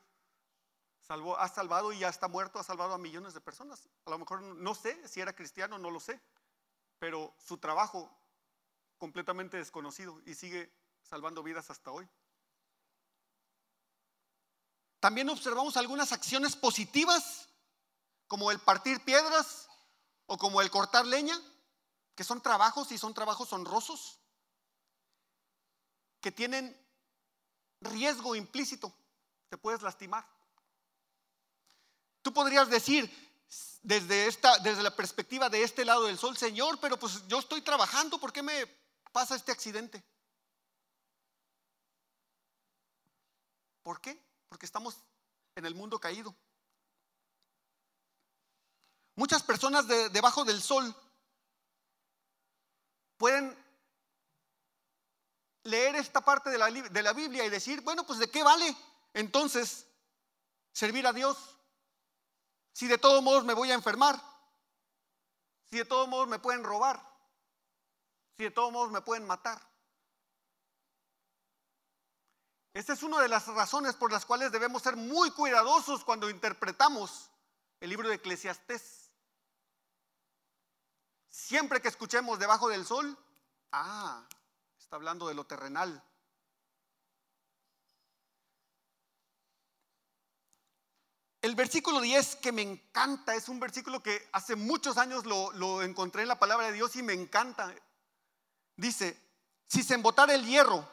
ha 1.09 1.47
salvado 1.47 1.91
y 1.91 1.99
ya 1.99 2.09
está 2.09 2.27
muerto, 2.27 2.59
ha 2.59 2.63
salvado 2.63 2.93
a 2.93 2.99
millones 2.99 3.33
de 3.33 3.41
personas. 3.41 3.89
A 4.05 4.11
lo 4.11 4.19
mejor 4.19 4.41
no 4.41 4.75
sé 4.75 5.07
si 5.07 5.19
era 5.19 5.33
cristiano, 5.33 5.79
no 5.79 5.89
lo 5.89 5.99
sé, 5.99 6.21
pero 6.99 7.33
su 7.39 7.57
trabajo 7.57 8.09
completamente 8.97 9.57
desconocido 9.57 10.21
y 10.25 10.35
sigue 10.35 10.71
salvando 11.01 11.41
vidas 11.41 11.69
hasta 11.71 11.91
hoy. 11.91 12.07
También 14.99 15.29
observamos 15.29 15.77
algunas 15.77 16.11
acciones 16.11 16.55
positivas, 16.55 17.49
como 18.27 18.51
el 18.51 18.59
partir 18.59 19.03
piedras 19.03 19.67
o 20.27 20.37
como 20.37 20.61
el 20.61 20.69
cortar 20.69 21.05
leña, 21.05 21.39
que 22.13 22.23
son 22.23 22.41
trabajos 22.41 22.91
y 22.91 22.97
son 22.97 23.13
trabajos 23.13 23.51
honrosos, 23.53 24.19
que 26.21 26.31
tienen 26.31 26.77
riesgo 27.81 28.35
implícito, 28.35 28.93
te 29.47 29.57
puedes 29.57 29.81
lastimar. 29.81 30.27
Tú 32.21 32.33
podrías 32.33 32.69
decir 32.69 33.09
desde, 33.81 34.27
esta, 34.27 34.57
desde 34.59 34.83
la 34.83 34.95
perspectiva 34.95 35.49
de 35.49 35.63
este 35.63 35.85
lado 35.85 36.05
del 36.05 36.17
sol, 36.17 36.37
Señor, 36.37 36.79
pero 36.79 36.97
pues 36.97 37.27
yo 37.27 37.39
estoy 37.39 37.61
trabajando, 37.61 38.19
¿por 38.19 38.33
qué 38.33 38.43
me 38.43 38.65
pasa 39.11 39.35
este 39.35 39.51
accidente? 39.51 40.03
¿Por 43.81 44.01
qué? 44.01 44.21
Porque 44.49 44.65
estamos 44.65 44.97
en 45.55 45.65
el 45.65 45.75
mundo 45.75 45.99
caído. 45.99 46.35
Muchas 49.15 49.43
personas 49.43 49.87
debajo 49.87 50.45
del 50.45 50.61
sol 50.61 50.95
pueden 53.17 53.57
leer 55.63 55.95
esta 55.95 56.21
parte 56.21 56.49
de 56.49 56.57
la, 56.57 56.71
de 56.71 57.03
la 57.03 57.13
Biblia 57.13 57.45
y 57.45 57.49
decir, 57.49 57.81
bueno, 57.81 58.05
pues 58.05 58.19
de 58.19 58.29
qué 58.29 58.43
vale 58.43 58.75
entonces 59.13 59.85
servir 60.71 61.05
a 61.05 61.13
Dios 61.13 61.58
si 62.79 62.87
de 62.87 62.97
todos 62.97 63.21
modos 63.21 63.43
me 63.43 63.53
voy 63.53 63.69
a 63.71 63.73
enfermar, 63.73 64.17
si 65.69 65.79
de 65.79 65.83
todos 65.83 66.07
modos 66.07 66.29
me 66.29 66.39
pueden 66.39 66.63
robar, 66.63 66.97
si 68.37 68.43
de 68.45 68.51
todos 68.51 68.71
modos 68.71 68.89
me 68.89 69.01
pueden 69.01 69.27
matar. 69.27 69.61
Esta 72.73 72.93
es 72.93 73.03
una 73.03 73.21
de 73.21 73.27
las 73.27 73.47
razones 73.47 73.97
por 73.97 74.13
las 74.13 74.25
cuales 74.25 74.53
debemos 74.53 74.81
ser 74.81 74.95
muy 74.95 75.29
cuidadosos 75.31 76.05
cuando 76.05 76.29
interpretamos 76.29 77.29
el 77.81 77.89
libro 77.89 78.07
de 78.07 78.15
Eclesiastés. 78.15 79.11
Siempre 81.27 81.81
que 81.81 81.89
escuchemos 81.89 82.39
debajo 82.39 82.69
del 82.69 82.85
sol, 82.85 83.17
ah, 83.73 84.25
está 84.79 84.95
hablando 84.95 85.27
de 85.27 85.33
lo 85.33 85.45
terrenal. 85.45 86.01
El 91.41 91.55
versículo 91.55 92.01
10 92.01 92.37
que 92.37 92.51
me 92.51 92.61
encanta, 92.61 93.33
es 93.33 93.47
un 93.47 93.59
versículo 93.59 94.03
que 94.03 94.27
hace 94.33 94.55
muchos 94.55 94.97
años 94.97 95.25
lo, 95.25 95.81
encontré 95.81 96.23
en 96.23 96.27
la 96.27 96.39
palabra 96.39 96.67
de 96.67 96.73
Dios 96.73 96.95
y 96.97 97.03
me 97.03 97.13
encanta. 97.13 97.73
Dice, 98.75 99.17
si 99.67 99.83
se 99.83 99.93
embotara 99.93 100.33
el 100.33 100.45
hierro 100.45 100.87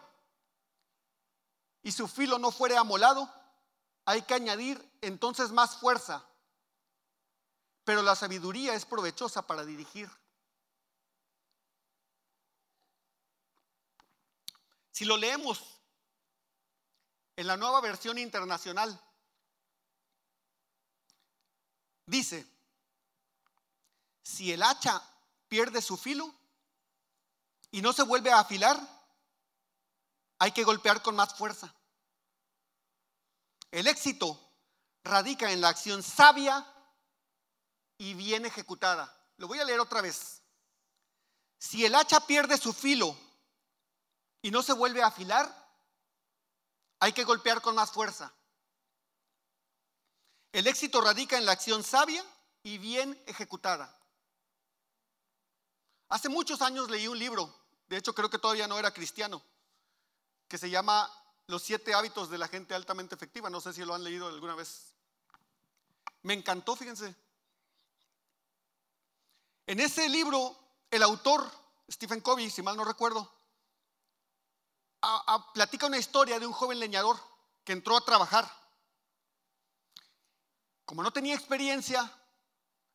y 1.83 1.91
su 1.91 2.07
filo 2.07 2.39
no 2.39 2.53
fuere 2.53 2.77
amolado, 2.77 3.33
hay 4.05 4.23
que 4.23 4.35
añadir 4.35 4.81
entonces 5.01 5.51
más 5.51 5.79
fuerza. 5.79 6.25
Pero 7.85 8.03
la 8.03 8.15
sabiduría 8.15 8.75
es 8.75 8.85
provechosa 8.85 9.47
para 9.47 9.65
dirigir. 9.65 10.09
Si 14.93 15.05
lo 15.05 15.17
leemos 15.17 15.81
en 17.35 17.49
la 17.49 17.57
nueva 17.57 17.81
versión 17.81 18.17
internacional, 18.17 19.01
dice, 22.17 22.47
si 24.23 24.53
el 24.53 24.63
hacha 24.63 25.03
pierde 25.49 25.81
su 25.81 25.97
filo 25.97 26.35
y 27.71 27.83
no 27.83 27.93
se 27.93 28.03
vuelve 28.03 28.33
a 28.33 28.41
afilar, 28.41 28.79
hay 30.39 30.53
que 30.53 30.65
golpear 30.65 31.03
con 31.03 31.17
más 31.17 31.35
fuerza. 31.35 31.73
El 33.71 33.87
éxito 33.87 34.41
radica 35.05 35.51
en 35.51 35.61
la 35.61 35.69
acción 35.69 36.03
sabia 36.03 36.67
y 37.99 38.15
bien 38.15 38.47
ejecutada. 38.47 39.13
Lo 39.37 39.49
voy 39.49 39.59
a 39.59 39.65
leer 39.65 39.81
otra 39.81 40.01
vez. 40.01 40.43
Si 41.59 41.85
el 41.85 41.95
hacha 41.95 42.21
pierde 42.21 42.59
su 42.59 42.73
filo 42.73 43.17
y 44.43 44.51
no 44.51 44.63
se 44.63 44.73
vuelve 44.73 45.03
a 45.03 45.09
afilar, 45.09 45.47
hay 47.01 47.13
que 47.13 47.25
golpear 47.25 47.61
con 47.61 47.75
más 47.75 47.91
fuerza. 47.91 48.33
El 50.57 50.67
éxito 50.67 51.03
radica 51.03 51.37
en 51.37 51.45
la 51.45 51.53
acción 51.53 51.85
sabia 51.85 52.25
y 52.63 52.79
bien 52.79 53.23
ejecutada. 53.27 53.95
Hace 56.09 56.31
muchos 56.31 56.63
años 56.63 56.89
leí 56.89 57.07
un 57.09 57.19
libro, 57.19 57.55
de 57.89 57.99
hecho 57.99 58.15
creo 58.15 58.31
que 58.31 58.39
todavía 58.39 58.67
no 58.67 58.79
era 58.79 58.91
cristiano, 58.91 59.43
que 60.49 60.57
se 60.57 60.71
llama 60.71 61.13
Los 61.47 61.63
siete 61.63 61.93
hábitos 61.93 62.31
de 62.31 62.39
la 62.39 62.49
gente 62.49 62.75
altamente 62.75 63.15
efectiva. 63.15 63.51
No 63.51 63.61
sé 63.61 63.75
si 63.75 63.85
lo 63.85 63.95
han 63.95 64.03
leído 64.03 64.29
alguna 64.29 64.55
vez. 64.55 64.95
Me 66.23 66.33
encantó, 66.33 66.75
fíjense. 66.75 67.15
En 69.67 69.79
ese 69.79 70.09
libro, 70.09 70.57
el 70.91 71.03
autor, 71.03 71.47
Stephen 71.93 72.23
Covey, 72.23 72.49
si 72.49 72.63
mal 72.63 72.79
no 72.79 72.85
recuerdo, 72.87 73.31
platica 75.53 75.87
una 75.87 75.99
historia 75.99 76.41
de 76.41 76.47
un 76.47 76.55
joven 76.55 76.81
leñador 76.81 77.21
que 77.63 77.75
entró 77.75 77.95
a 77.95 78.07
trabajar 78.07 78.66
como 80.87 81.03
no 81.03 81.13
tenía 81.13 81.35
experiencia, 81.35 82.11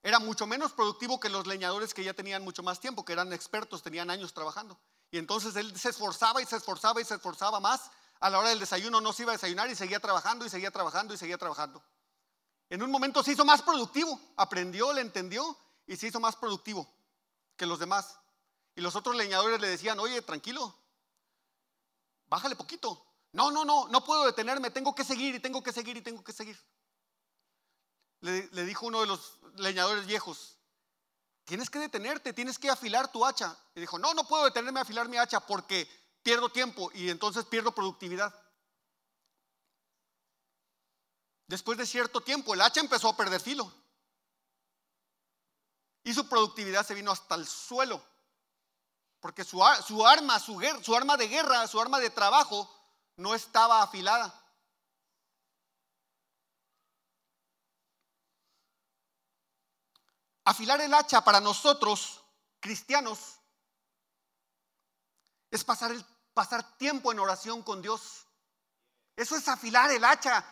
era 0.01 0.17
mucho 0.17 0.47
menos 0.47 0.71
productivo 0.71 1.19
que 1.19 1.29
los 1.29 1.45
leñadores 1.45 1.93
que 1.93 2.03
ya 2.03 2.13
tenían 2.13 2.43
mucho 2.43 2.63
más 2.63 2.79
tiempo, 2.79 3.05
que 3.05 3.13
eran 3.13 3.31
expertos, 3.33 3.83
tenían 3.83 4.09
años 4.09 4.33
trabajando. 4.33 4.79
Y 5.11 5.17
entonces 5.17 5.55
él 5.57 5.77
se 5.77 5.89
esforzaba 5.89 6.41
y 6.41 6.45
se 6.45 6.55
esforzaba 6.55 7.01
y 7.01 7.05
se 7.05 7.15
esforzaba 7.15 7.59
más. 7.59 7.91
A 8.21 8.29
la 8.29 8.39
hora 8.39 8.49
del 8.49 8.59
desayuno 8.59 9.01
no 9.01 9.11
se 9.11 9.23
iba 9.23 9.33
a 9.33 9.35
desayunar 9.35 9.69
y 9.69 9.75
seguía 9.75 9.99
trabajando 9.99 10.45
y 10.45 10.49
seguía 10.49 10.71
trabajando 10.71 11.13
y 11.13 11.17
seguía 11.17 11.37
trabajando. 11.37 11.83
En 12.69 12.81
un 12.81 12.89
momento 12.89 13.21
se 13.21 13.33
hizo 13.33 13.43
más 13.43 13.61
productivo, 13.61 14.19
aprendió, 14.37 14.93
le 14.93 15.01
entendió 15.01 15.57
y 15.85 15.97
se 15.97 16.07
hizo 16.07 16.21
más 16.21 16.37
productivo 16.37 16.87
que 17.57 17.65
los 17.65 17.77
demás. 17.77 18.17
Y 18.73 18.81
los 18.81 18.95
otros 18.95 19.17
leñadores 19.17 19.59
le 19.59 19.67
decían, 19.67 19.99
oye, 19.99 20.21
tranquilo, 20.21 20.73
bájale 22.27 22.55
poquito. 22.55 23.05
No, 23.33 23.51
no, 23.51 23.65
no, 23.65 23.89
no 23.89 24.03
puedo 24.05 24.25
detenerme, 24.25 24.71
tengo 24.71 24.95
que 24.95 25.03
seguir 25.03 25.35
y 25.35 25.39
tengo 25.39 25.61
que 25.61 25.73
seguir 25.73 25.97
y 25.97 26.01
tengo 26.01 26.23
que 26.23 26.31
seguir 26.31 26.57
le, 28.21 28.65
dijo 28.65 28.85
uno 28.85 29.01
de 29.01 29.07
los 29.07 29.39
leñadores 29.55 30.05
viejos, 30.05 30.57
tienes 31.43 31.69
que 31.69 31.79
detenerte, 31.79 32.33
tienes 32.33 32.57
que 32.57 32.69
afilar 32.69 33.11
tu 33.11 33.25
hacha. 33.25 33.57
Y 33.75 33.81
dijo, 33.81 33.99
no, 33.99 34.13
no 34.13 34.27
puedo 34.27 34.45
detenerme 34.45 34.79
a 34.79 34.83
afilar 34.83 35.09
mi 35.09 35.17
hacha 35.17 35.39
porque 35.39 35.89
pierdo 36.23 36.49
tiempo 36.49 36.91
y 36.93 37.09
entonces 37.09 37.45
pierdo 37.45 37.73
productividad. 37.73 38.33
Después 41.47 41.77
de 41.77 41.85
cierto 41.85 42.21
tiempo, 42.21 42.53
el 42.53 42.61
hacha 42.61 42.79
empezó 42.79 43.09
a 43.09 43.17
perder 43.17 43.41
filo. 43.41 43.71
Y 46.03 46.13
su 46.13 46.27
productividad 46.29 46.85
se 46.85 46.93
vino 46.93 47.11
hasta 47.11 47.35
el 47.35 47.45
suelo. 47.45 48.01
Porque 49.19 49.43
su, 49.43 49.63
arma, 49.63 50.39
su 50.39 50.95
arma 50.95 51.17
de 51.17 51.27
guerra, 51.27 51.67
su 51.67 51.79
arma 51.79 51.99
de 51.99 52.09
trabajo 52.09 52.73
no 53.17 53.35
estaba 53.35 53.83
afilada. 53.83 54.40
Afilar 60.43 60.81
el 60.81 60.93
hacha 60.93 61.21
para 61.21 61.39
nosotros, 61.39 62.23
cristianos, 62.59 63.39
es 65.51 65.63
pasar, 65.63 65.91
el, 65.91 66.03
pasar 66.33 66.77
tiempo 66.77 67.11
en 67.11 67.19
oración 67.19 67.61
con 67.61 67.81
Dios. 67.81 68.25
Eso 69.15 69.35
es 69.35 69.47
afilar 69.47 69.91
el 69.91 70.03
hacha, 70.03 70.43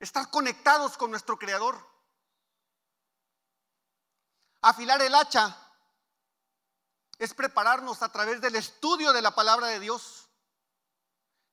estar 0.00 0.30
conectados 0.30 0.96
con 0.96 1.10
nuestro 1.10 1.38
Creador. 1.38 1.86
Afilar 4.62 5.00
el 5.02 5.14
hacha 5.14 5.56
es 7.18 7.34
prepararnos 7.34 8.02
a 8.02 8.10
través 8.10 8.40
del 8.40 8.56
estudio 8.56 9.12
de 9.12 9.22
la 9.22 9.34
palabra 9.34 9.68
de 9.68 9.78
Dios. 9.78 10.28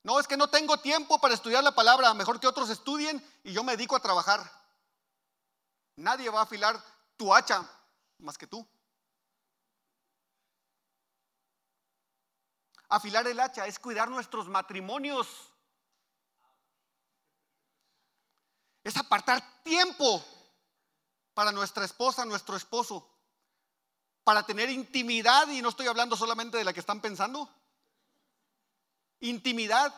No, 0.04 0.20
es 0.20 0.28
que 0.28 0.38
no 0.38 0.50
tengo 0.50 0.78
tiempo 0.80 1.20
para 1.20 1.34
estudiar 1.34 1.64
la 1.64 1.76
palabra, 1.76 2.14
mejor 2.14 2.40
que 2.40 2.48
otros 2.48 2.70
estudien 2.70 3.24
y 3.44 3.54
yo 3.54 3.64
me 3.64 3.74
dedico 3.74 3.96
a 3.96 4.02
trabajar. 4.02 4.52
Nadie 5.98 6.30
va 6.30 6.42
a 6.42 6.44
afilar 6.44 6.82
tu 7.18 7.34
hacha 7.34 7.68
más 8.20 8.38
que 8.38 8.48
tú. 8.48 8.68
Afilar 12.90 13.28
el 13.28 13.40
hacha 13.40 13.66
es 13.68 13.80
cuidar 13.80 14.10
nuestros 14.10 14.48
matrimonios. 14.48 15.28
Es 18.84 18.96
apartar 18.98 19.64
tiempo 19.64 20.24
para 21.34 21.52
nuestra 21.52 21.86
esposa, 21.86 22.24
nuestro 22.26 22.56
esposo, 22.56 23.10
para 24.24 24.44
tener 24.44 24.70
intimidad, 24.70 25.48
y 25.50 25.62
no 25.62 25.70
estoy 25.70 25.88
hablando 25.88 26.16
solamente 26.16 26.58
de 26.58 26.64
la 26.64 26.72
que 26.72 26.80
están 26.80 27.02
pensando, 27.02 27.50
intimidad, 29.20 29.94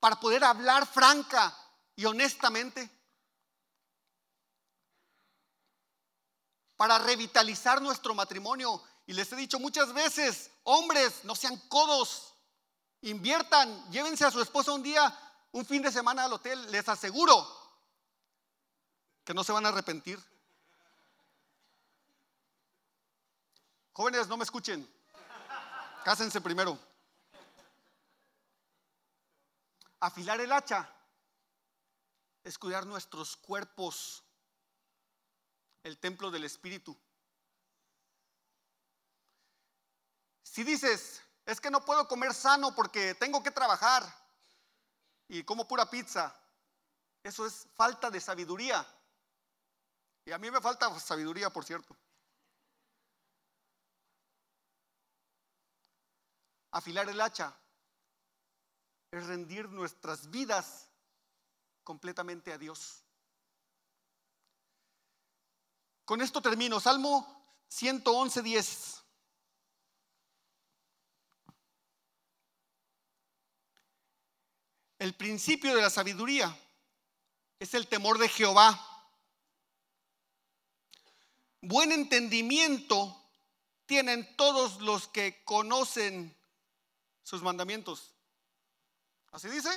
para 0.00 0.20
poder 0.20 0.44
hablar 0.44 0.86
franca 0.86 1.56
y 1.96 2.04
honestamente, 2.04 2.90
para 6.76 6.98
revitalizar 6.98 7.80
nuestro 7.80 8.14
matrimonio. 8.14 8.82
Y 9.06 9.12
les 9.12 9.30
he 9.32 9.36
dicho 9.36 9.58
muchas 9.58 9.92
veces, 9.92 10.50
hombres, 10.64 11.24
no 11.24 11.34
sean 11.34 11.56
codos, 11.68 12.34
inviertan, 13.02 13.90
llévense 13.90 14.24
a 14.24 14.30
su 14.30 14.40
esposa 14.40 14.72
un 14.72 14.82
día, 14.82 15.16
un 15.52 15.64
fin 15.64 15.82
de 15.82 15.92
semana 15.92 16.24
al 16.24 16.32
hotel, 16.32 16.70
les 16.70 16.88
aseguro 16.88 17.46
que 19.24 19.34
no 19.34 19.44
se 19.44 19.52
van 19.52 19.66
a 19.66 19.68
arrepentir. 19.68 20.22
Jóvenes, 23.92 24.26
no 24.26 24.36
me 24.36 24.44
escuchen, 24.44 24.92
cásense 26.04 26.40
primero. 26.40 26.78
Afilar 30.00 30.40
el 30.40 30.50
hacha 30.50 30.90
es 32.42 32.58
cuidar 32.58 32.86
nuestros 32.86 33.36
cuerpos, 33.36 34.23
el 35.84 35.98
templo 35.98 36.30
del 36.30 36.44
Espíritu. 36.44 36.98
Si 40.42 40.64
dices, 40.64 41.22
es 41.46 41.60
que 41.60 41.70
no 41.70 41.84
puedo 41.84 42.08
comer 42.08 42.32
sano 42.34 42.74
porque 42.74 43.14
tengo 43.14 43.42
que 43.42 43.50
trabajar 43.50 44.02
y 45.28 45.44
como 45.44 45.68
pura 45.68 45.88
pizza, 45.88 46.34
eso 47.22 47.46
es 47.46 47.66
falta 47.74 48.10
de 48.10 48.20
sabiduría. 48.20 48.86
Y 50.26 50.32
a 50.32 50.38
mí 50.38 50.50
me 50.50 50.60
falta 50.60 50.98
sabiduría, 50.98 51.50
por 51.50 51.64
cierto. 51.64 51.96
Afilar 56.70 57.08
el 57.08 57.20
hacha 57.20 57.54
es 59.10 59.26
rendir 59.26 59.68
nuestras 59.68 60.30
vidas 60.30 60.88
completamente 61.84 62.52
a 62.52 62.58
Dios. 62.58 63.03
Con 66.04 66.20
esto 66.20 66.42
termino. 66.42 66.80
Salmo 66.80 67.44
111, 67.68 68.42
10. 68.42 69.02
El 74.98 75.14
principio 75.14 75.74
de 75.74 75.82
la 75.82 75.90
sabiduría 75.90 76.56
es 77.58 77.74
el 77.74 77.88
temor 77.88 78.18
de 78.18 78.28
Jehová. 78.28 78.78
Buen 81.60 81.92
entendimiento 81.92 83.22
tienen 83.86 84.36
todos 84.36 84.80
los 84.80 85.08
que 85.08 85.42
conocen 85.44 86.34
sus 87.22 87.42
mandamientos. 87.42 88.14
¿Así 89.32 89.48
dice? 89.48 89.70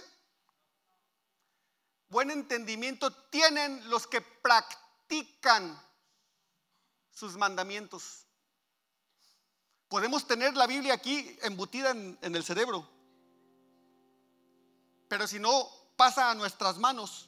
Buen 2.10 2.32
entendimiento 2.32 3.12
tienen 3.30 3.90
los 3.90 4.08
que 4.08 4.22
practican 4.22 5.87
sus 7.18 7.36
mandamientos. 7.36 8.28
Podemos 9.88 10.28
tener 10.28 10.56
la 10.56 10.68
Biblia 10.68 10.94
aquí 10.94 11.36
embutida 11.42 11.90
en, 11.90 12.18
el 12.22 12.44
cerebro, 12.44 12.88
pero 15.08 15.26
si 15.26 15.40
no 15.40 15.68
pasa 15.96 16.30
a 16.30 16.36
nuestras 16.36 16.78
manos, 16.78 17.28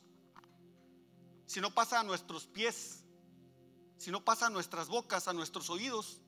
si 1.48 1.60
no 1.60 1.74
pasa 1.74 2.02
a 2.02 2.04
nuestros 2.04 2.46
pies, 2.46 3.04
si 3.98 4.12
no 4.12 4.24
pasa 4.24 4.46
a 4.46 4.50
nuestras 4.52 4.90
bocas, 4.90 5.28
a 5.28 5.34
nuestros 5.34 5.72
oídos, 5.72 6.22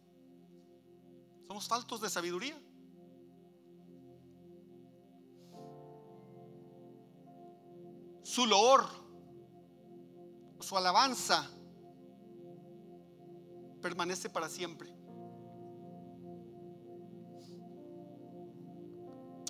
somos 1.46 1.68
faltos 1.68 2.02
de 2.02 2.10
sabiduría. 2.10 2.60
su 8.24 8.46
loor, 8.46 8.88
su 10.62 10.78
alabanza 10.78 11.50
permanece 13.82 14.30
para 14.30 14.48
siempre. 14.48 14.90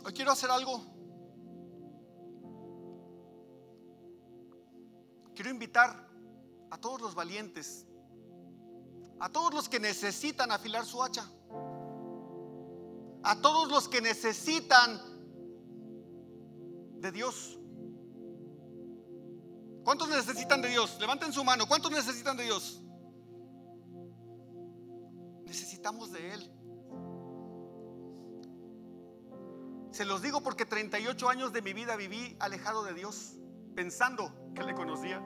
Hoy 0.03 0.13
quiero 0.13 0.31
hacer 0.31 0.49
algo. 0.49 0.81
Quiero 5.35 5.51
invitar 5.51 6.09
a 6.71 6.77
todos 6.77 7.01
los 7.01 7.15
valientes, 7.15 7.85
a 9.19 9.29
todos 9.29 9.53
los 9.53 9.69
que 9.69 9.79
necesitan 9.79 10.51
afilar 10.51 10.85
su 10.85 11.03
hacha, 11.03 11.29
a 13.23 13.41
todos 13.41 13.69
los 13.69 13.87
que 13.87 14.01
necesitan 14.01 14.99
de 16.99 17.11
Dios. 17.11 17.57
¿Cuántos 19.83 20.09
necesitan 20.09 20.61
de 20.61 20.69
Dios? 20.69 20.97
Levanten 20.99 21.33
su 21.33 21.43
mano. 21.43 21.67
¿Cuántos 21.67 21.91
necesitan 21.91 22.37
de 22.37 22.43
Dios? 22.43 22.81
De 25.81 26.33
Él. 26.33 26.51
Se 29.91 30.05
los 30.05 30.21
digo 30.21 30.41
porque 30.43 30.63
38 30.63 31.27
años 31.27 31.51
de 31.51 31.63
mi 31.63 31.73
vida 31.73 31.95
viví 31.95 32.37
alejado 32.39 32.83
de 32.83 32.93
Dios, 32.93 33.39
pensando 33.75 34.31
que 34.53 34.61
le 34.63 34.75
conocía. 34.75 35.17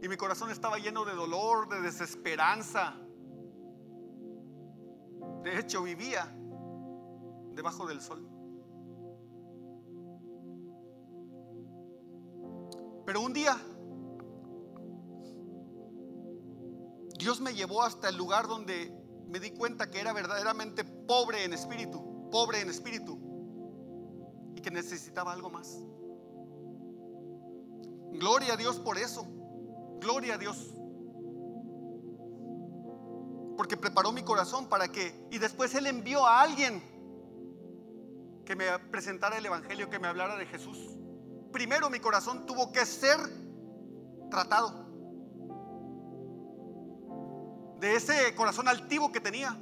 Y 0.00 0.08
mi 0.08 0.16
corazón 0.16 0.50
estaba 0.50 0.78
lleno 0.78 1.04
de 1.04 1.12
dolor, 1.12 1.68
de 1.68 1.82
desesperanza. 1.82 2.96
De 5.42 5.58
hecho, 5.58 5.82
vivía 5.82 6.34
debajo 7.54 7.86
del 7.86 8.00
sol. 8.00 8.26
Pero 13.04 13.20
un 13.20 13.34
día 13.34 13.54
Dios 17.22 17.40
me 17.40 17.54
llevó 17.54 17.82
hasta 17.82 18.08
el 18.08 18.16
lugar 18.16 18.48
donde 18.48 18.92
me 19.28 19.40
di 19.40 19.50
cuenta 19.52 19.90
que 19.90 20.00
era 20.00 20.12
verdaderamente 20.12 20.84
pobre 20.84 21.44
en 21.44 21.52
espíritu, 21.52 22.28
pobre 22.30 22.60
en 22.60 22.68
espíritu, 22.68 23.18
y 24.54 24.60
que 24.60 24.70
necesitaba 24.70 25.32
algo 25.32 25.50
más. 25.50 25.78
Gloria 28.18 28.54
a 28.54 28.56
Dios 28.56 28.78
por 28.78 28.98
eso, 28.98 29.26
gloria 30.00 30.34
a 30.34 30.38
Dios. 30.38 30.74
Porque 33.56 33.76
preparó 33.76 34.12
mi 34.12 34.22
corazón 34.22 34.68
para 34.68 34.88
que, 34.88 35.28
y 35.30 35.38
después 35.38 35.74
Él 35.74 35.86
envió 35.86 36.26
a 36.26 36.42
alguien 36.42 36.82
que 38.44 38.56
me 38.56 38.78
presentara 38.90 39.38
el 39.38 39.46
Evangelio, 39.46 39.88
que 39.88 39.98
me 39.98 40.08
hablara 40.08 40.36
de 40.36 40.46
Jesús 40.46 40.92
primero 41.52 41.90
mi 41.90 42.00
corazón 42.00 42.46
tuvo 42.46 42.72
que 42.72 42.84
ser 42.84 43.18
tratado. 44.30 44.81
De 47.82 47.96
ese 47.96 48.32
corazón 48.36 48.68
altivo 48.68 49.10
que 49.10 49.20
tenía. 49.20 49.60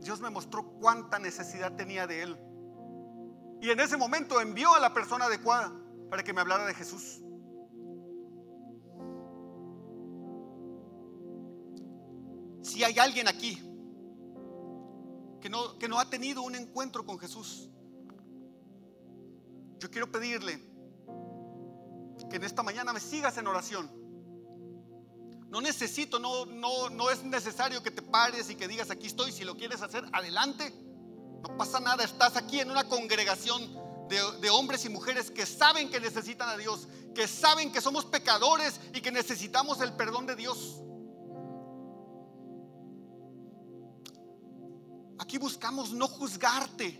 Dios 0.00 0.20
me 0.20 0.30
mostró 0.30 0.64
cuánta 0.80 1.20
necesidad 1.20 1.76
tenía 1.76 2.08
de 2.08 2.22
Él. 2.22 2.36
Y 3.60 3.70
en 3.70 3.78
ese 3.78 3.96
momento 3.96 4.40
envió 4.40 4.74
a 4.74 4.80
la 4.80 4.92
persona 4.92 5.26
adecuada 5.26 5.72
para 6.10 6.24
que 6.24 6.32
me 6.32 6.40
hablara 6.40 6.66
de 6.66 6.74
Jesús. 6.74 7.22
Si 12.62 12.82
hay 12.82 12.98
alguien 12.98 13.28
aquí 13.28 13.62
que 15.40 15.48
no, 15.48 15.78
que 15.78 15.86
no 15.86 16.00
ha 16.00 16.10
tenido 16.10 16.42
un 16.42 16.56
encuentro 16.56 17.06
con 17.06 17.16
Jesús, 17.16 17.70
yo 19.78 19.88
quiero 19.88 20.10
pedirle 20.10 20.60
que 22.28 22.36
en 22.38 22.42
esta 22.42 22.64
mañana 22.64 22.92
me 22.92 22.98
sigas 22.98 23.38
en 23.38 23.46
oración. 23.46 24.07
No 25.48 25.60
necesito, 25.60 26.18
no, 26.18 26.46
no, 26.46 26.90
no 26.90 27.10
es 27.10 27.22
necesario 27.22 27.82
que 27.82 27.90
te 27.90 28.02
pares 28.02 28.50
y 28.50 28.54
que 28.54 28.68
digas 28.68 28.90
aquí 28.90 29.06
estoy. 29.06 29.32
Si 29.32 29.44
lo 29.44 29.56
quieres 29.56 29.82
hacer, 29.82 30.04
adelante. 30.12 30.72
No 31.42 31.56
pasa 31.56 31.80
nada. 31.80 32.04
Estás 32.04 32.36
aquí 32.36 32.60
en 32.60 32.70
una 32.70 32.84
congregación 32.84 33.72
de, 34.08 34.20
de, 34.40 34.50
hombres 34.50 34.84
y 34.84 34.88
mujeres 34.88 35.30
que 35.30 35.46
saben 35.46 35.90
que 35.90 36.00
necesitan 36.00 36.48
a 36.48 36.56
Dios, 36.56 36.88
que 37.14 37.26
saben 37.28 37.72
que 37.72 37.80
somos 37.80 38.04
pecadores 38.04 38.80
y 38.94 39.00
que 39.00 39.10
necesitamos 39.10 39.80
el 39.80 39.92
perdón 39.94 40.26
de 40.26 40.36
Dios. 40.36 40.82
aquí 45.28 45.36
buscamos 45.36 45.92
no 45.92 46.08
juzgarte, 46.08 46.98